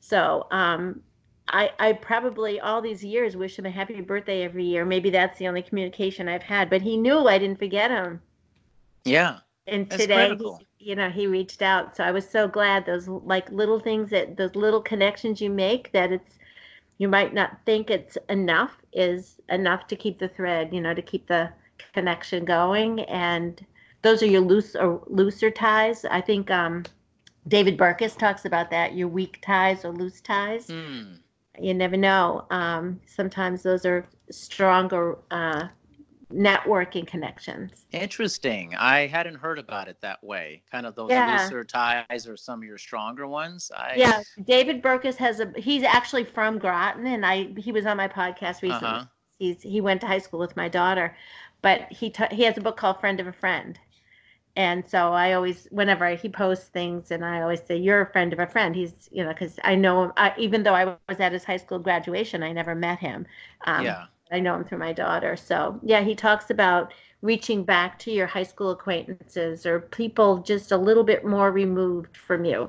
[0.00, 1.00] So um,
[1.48, 4.84] I I probably all these years wish him a happy birthday every year.
[4.84, 8.20] Maybe that's the only communication I've had, but he knew I didn't forget him.
[9.04, 9.38] Yeah.
[9.68, 10.36] And today,
[10.82, 11.96] you know, he reached out.
[11.96, 15.92] So I was so glad those like little things that those little connections you make
[15.92, 16.38] that it's
[16.98, 21.02] you might not think it's enough is enough to keep the thread, you know, to
[21.02, 21.50] keep the
[21.94, 23.00] connection going.
[23.00, 23.64] And
[24.02, 26.04] those are your loose or looser ties.
[26.04, 26.84] I think um,
[27.48, 28.94] David Burkus talks about that.
[28.94, 30.68] Your weak ties or loose ties.
[30.68, 31.18] Mm.
[31.60, 32.46] You never know.
[32.50, 35.68] Um, sometimes those are stronger uh,
[36.32, 37.86] networking connections.
[37.92, 38.74] Interesting.
[38.76, 40.62] I hadn't heard about it that way.
[40.70, 41.42] Kind of those yeah.
[41.42, 43.70] looser ties or some of your stronger ones.
[43.76, 43.94] I...
[43.96, 45.52] Yeah, David Burkus has a.
[45.56, 48.88] He's actually from Groton, and I he was on my podcast recently.
[48.88, 49.04] Uh-huh.
[49.38, 51.16] He's he went to high school with my daughter,
[51.60, 53.78] but he t- he has a book called Friend of a Friend,
[54.56, 58.32] and so I always whenever he posts things, and I always say you're a friend
[58.32, 58.74] of a friend.
[58.74, 61.78] He's you know because I know I, even though I was at his high school
[61.78, 63.26] graduation, I never met him.
[63.66, 65.36] Um, yeah I know him through my daughter.
[65.36, 70.72] So, yeah, he talks about reaching back to your high school acquaintances or people just
[70.72, 72.68] a little bit more removed from you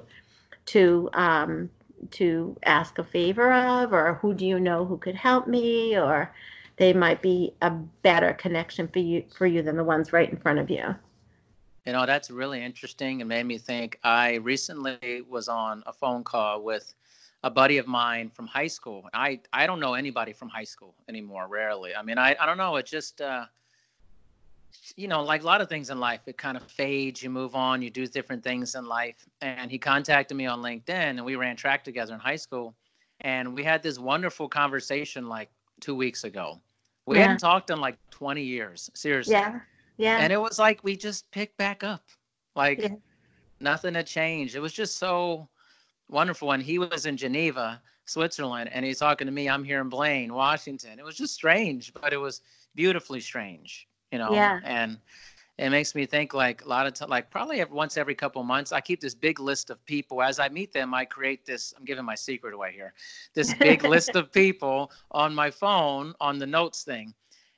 [0.67, 1.69] to um,
[2.11, 6.33] to ask a favor of, or who do you know who could help me, or
[6.77, 10.37] they might be a better connection for you for you than the ones right in
[10.37, 10.95] front of you.
[11.85, 13.99] You know, that's really interesting and made me think.
[14.03, 16.93] I recently was on a phone call with
[17.43, 19.09] a buddy of mine from high school.
[19.13, 21.47] I I don't know anybody from high school anymore.
[21.47, 21.95] Rarely.
[21.95, 22.77] I mean, I I don't know.
[22.77, 23.45] It just uh,
[24.95, 27.21] you know, like a lot of things in life, it kind of fades.
[27.21, 27.81] You move on.
[27.81, 29.25] You do different things in life.
[29.41, 32.75] And he contacted me on LinkedIn, and we ran track together in high school.
[33.21, 36.59] And we had this wonderful conversation like two weeks ago.
[37.05, 37.23] We yeah.
[37.23, 38.89] hadn't talked in like 20 years.
[38.93, 39.33] Seriously.
[39.33, 39.59] Yeah.
[39.97, 40.17] Yeah.
[40.17, 42.03] And it was like we just picked back up.
[42.55, 42.95] Like yeah.
[43.59, 44.55] nothing had changed.
[44.55, 45.47] It was just so
[46.09, 46.61] wonderful one.
[46.61, 49.49] He was in Geneva, Switzerland, and he's talking to me.
[49.49, 50.99] I'm here in Blaine, Washington.
[50.99, 52.41] It was just strange, but it was
[52.75, 54.33] beautifully strange, you know.
[54.33, 54.59] Yeah.
[54.63, 54.97] And
[55.57, 58.43] it makes me think like a lot of time, like probably every, once every couple
[58.43, 60.21] months, I keep this big list of people.
[60.21, 61.73] As I meet them, I create this.
[61.77, 62.93] I'm giving my secret away here.
[63.33, 67.13] This big list of people on my phone on the notes thing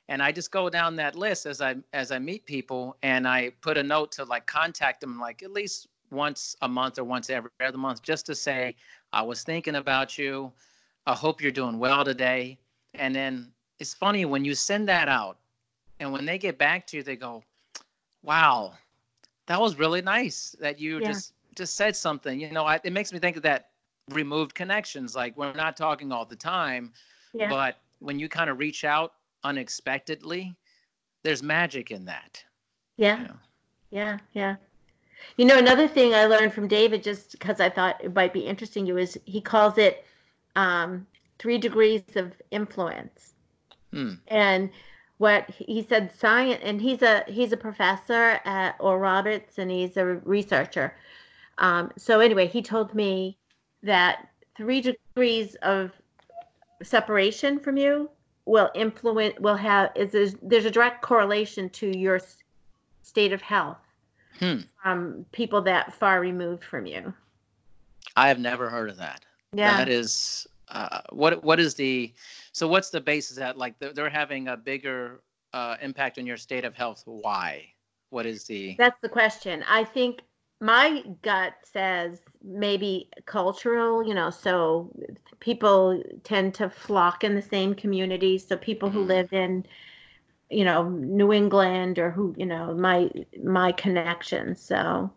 [0.08, 3.50] and I just go down that list as I as I meet people, and I
[3.60, 7.30] put a note to like contact them like at least once a month or once
[7.30, 8.74] every other month just to say,
[9.12, 10.52] I was thinking about you.
[11.06, 12.58] I hope you're doing well today.
[12.94, 15.38] And then it's funny when you send that out
[16.00, 17.42] and when they get back to you, they go,
[18.22, 18.74] wow,
[19.46, 21.08] that was really nice that you yeah.
[21.08, 22.38] just just said something.
[22.38, 23.70] You know, I, it makes me think of that
[24.10, 25.16] removed connections.
[25.16, 26.92] Like we're not talking all the time,
[27.32, 27.48] yeah.
[27.48, 30.54] but when you kind of reach out unexpectedly,
[31.22, 32.42] there's magic in that.
[32.96, 33.20] Yeah.
[33.20, 33.34] You know?
[33.90, 34.18] Yeah.
[34.34, 34.56] Yeah.
[35.36, 38.40] You know, another thing I learned from David, just because I thought it might be
[38.40, 40.04] interesting to you, is he calls it
[40.54, 41.06] um,
[41.38, 43.34] three degrees of influence.
[43.92, 44.14] Hmm.
[44.28, 44.70] And
[45.18, 49.96] what he said, science, and he's a he's a professor at Oral Roberts, and he's
[49.96, 50.96] a researcher.
[51.58, 53.38] Um, so anyway, he told me
[53.82, 55.92] that three degrees of
[56.82, 58.10] separation from you
[58.44, 62.20] will influence will have is there's, there's a direct correlation to your
[63.02, 63.78] state of health
[64.38, 64.58] hmm.
[64.82, 67.12] from people that far removed from you.
[68.16, 69.24] I have never heard of that.
[69.52, 72.12] Yeah, that is uh, what what is the
[72.52, 75.20] so what's the basis that like they're, they're having a bigger
[75.52, 77.02] uh, impact on your state of health?
[77.06, 77.66] Why?
[78.10, 78.76] What is the?
[78.78, 79.64] That's the question.
[79.68, 80.20] I think
[80.60, 84.06] my gut says maybe cultural.
[84.06, 84.90] You know, so
[85.40, 88.46] people tend to flock in the same communities.
[88.46, 89.08] So people who mm.
[89.08, 89.66] live in
[90.50, 93.10] you know New England or who you know my
[93.42, 94.60] my connections.
[94.60, 95.10] So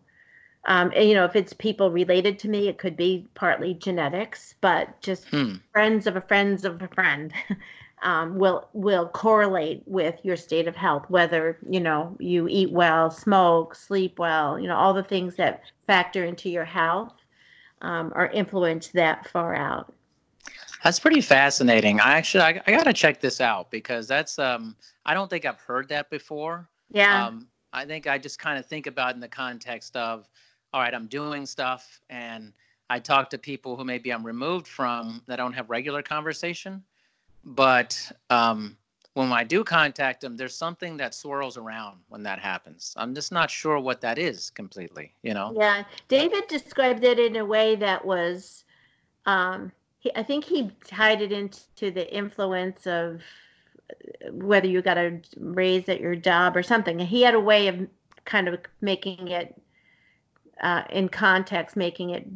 [0.66, 4.54] um, and, you know if it's people related to me, it could be partly genetics,
[4.60, 5.54] but just hmm.
[5.72, 7.32] friends of a friends of a friend.
[8.02, 13.10] Um, will will correlate with your state of health whether you know you eat well
[13.10, 17.12] smoke sleep well you know all the things that factor into your health
[17.82, 19.92] um, or influence that far out
[20.82, 22.00] that's pretty fascinating.
[22.00, 25.44] I actually I, I got to check this out because that's um I don't think
[25.44, 26.68] I've heard that before.
[26.90, 27.26] Yeah.
[27.26, 30.28] Um, I think I just kind of think about in the context of,
[30.72, 32.52] all right, I'm doing stuff and
[32.88, 36.82] I talk to people who maybe I'm removed from that I don't have regular conversation,
[37.44, 38.76] but um,
[39.14, 42.92] when I do contact them, there's something that swirls around when that happens.
[42.96, 45.52] I'm just not sure what that is completely, you know?
[45.56, 45.84] Yeah.
[46.08, 48.64] David described it in a way that was
[49.26, 49.70] um,
[50.00, 53.22] he, I think he tied it into the influence of
[54.32, 56.98] whether you got a raise at your job or something.
[56.98, 57.86] He had a way of
[58.24, 59.60] kind of making it
[60.60, 62.26] uh, in context, making it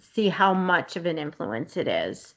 [0.00, 2.34] see how much of an influence it is.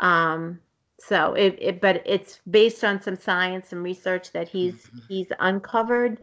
[0.00, 0.60] Um,
[1.00, 4.98] so it, it, but it's based on some science and research that he's mm-hmm.
[5.08, 6.20] he's uncovered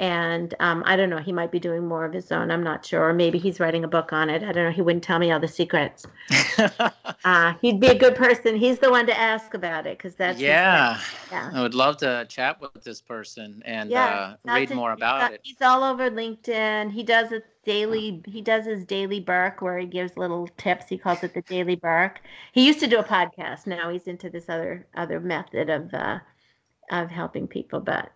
[0.00, 1.18] and um, I don't know.
[1.18, 2.50] He might be doing more of his own.
[2.50, 3.08] I'm not sure.
[3.08, 4.42] Or maybe he's writing a book on it.
[4.42, 4.70] I don't know.
[4.72, 6.04] He wouldn't tell me all the secrets.
[7.24, 8.56] uh, he'd be a good person.
[8.56, 10.98] He's the one to ask about it because that's yeah.
[11.30, 11.52] yeah.
[11.54, 15.34] I would love to chat with this person and yeah, uh, read more about he's,
[15.34, 15.40] it.
[15.44, 16.90] He's all over LinkedIn.
[16.90, 18.20] He does a daily.
[18.26, 20.88] He does his daily Burke where he gives little tips.
[20.88, 22.20] He calls it the daily Burke.
[22.52, 23.68] He used to do a podcast.
[23.68, 26.18] Now he's into this other other method of uh,
[26.90, 28.10] of helping people, but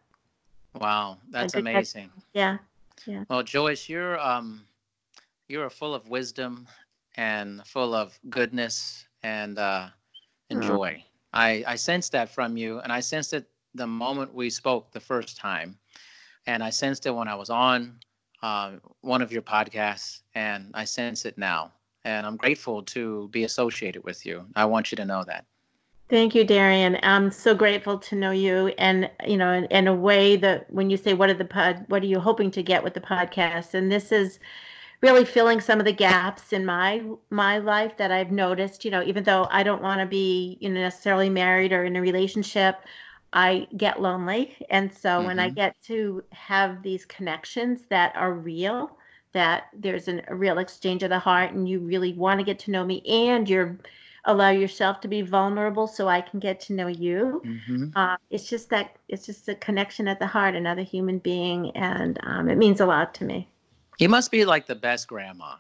[0.81, 2.11] Wow, that's amazing.
[2.33, 2.59] Yeah.
[3.29, 4.65] Well, Joyce, you're um,
[5.49, 6.67] you're full of wisdom
[7.17, 9.89] and full of goodness and uh,
[10.51, 10.67] and Aw.
[10.67, 11.05] joy.
[11.33, 15.01] I I sensed that from you, and I sensed it the moment we spoke the
[15.01, 15.79] first time,
[16.47, 17.99] and I sensed it when I was on
[18.43, 21.73] uh, one of your podcasts, and I sense it now.
[22.05, 24.47] And I'm grateful to be associated with you.
[24.55, 25.45] I want you to know that.
[26.09, 26.99] Thank you, Darian.
[27.03, 30.89] I'm so grateful to know you, and you know, in, in a way that when
[30.89, 33.75] you say what are the pod, what are you hoping to get with the podcast,
[33.75, 34.39] and this is
[35.03, 38.85] really filling some of the gaps in my my life that I've noticed.
[38.87, 41.97] You know, even though I don't want to be you know necessarily married or in
[41.97, 42.77] a relationship,
[43.35, 45.55] I get lonely, and so when I Mhm.
[45.57, 48.97] get to have these connections that are real,
[49.33, 52.59] that there's an, a real exchange of the heart, and you really want to get
[52.61, 53.79] to know me, and you're
[54.29, 57.43] allow yourself to be vulnerable so I can get to know you.
[57.45, 57.85] Mm-hmm.
[57.97, 62.19] Uh, it's just that it's just a connection at the heart, another human being, and
[62.23, 63.49] um, it means a lot to me.
[63.99, 65.55] You must be like the best grandma.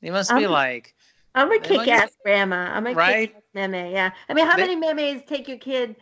[0.00, 0.94] You must be like
[1.34, 2.70] I'm a kick-ass grandma.
[2.74, 3.28] I'm a Right?
[3.28, 3.74] kick-ass meme.
[3.92, 4.10] Yeah.
[4.28, 5.96] I mean, how They- many memes take your kid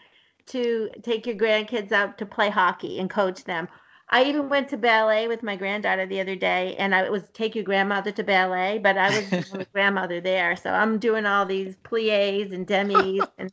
[0.47, 3.69] to take your grandkids out to play hockey and coach them?
[4.13, 7.55] I even went to ballet with my granddaughter the other day, and I was take
[7.55, 11.77] your grandmother to ballet, but I was the grandmother there, so I'm doing all these
[11.77, 13.51] plies and demis and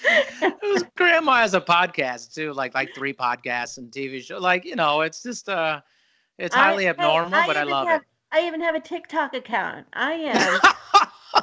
[0.96, 4.38] grandma has a podcast too, like like three podcasts and TV show.
[4.38, 5.80] Like you know, it's just uh,
[6.38, 8.06] it's I- highly hey, abnormal, but I love have, it.
[8.30, 9.86] I even have a TikTok account.
[9.92, 10.60] I am.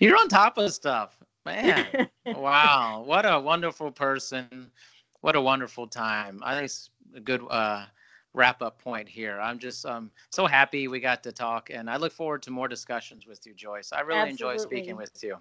[0.00, 2.08] You're on top of stuff, man.
[2.26, 4.70] wow, what a wonderful person.
[5.20, 6.40] What a wonderful time.
[6.42, 7.86] I think it's a good uh,
[8.34, 9.40] wrap up point here.
[9.40, 12.68] I'm just um, so happy we got to talk, and I look forward to more
[12.68, 13.92] discussions with you, Joyce.
[13.92, 15.36] I really enjoy speaking with you.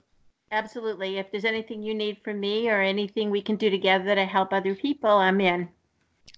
[0.51, 1.17] Absolutely.
[1.17, 4.53] If there's anything you need from me or anything we can do together to help
[4.53, 5.67] other people, I'm in.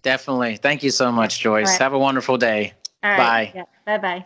[0.02, 0.58] Definitely.
[0.58, 1.68] Thank you so much, Joyce.
[1.68, 1.80] right.
[1.80, 2.74] Have a wonderful day.
[3.04, 3.52] All Bye.
[3.54, 3.66] right.
[3.86, 4.26] Bye bye.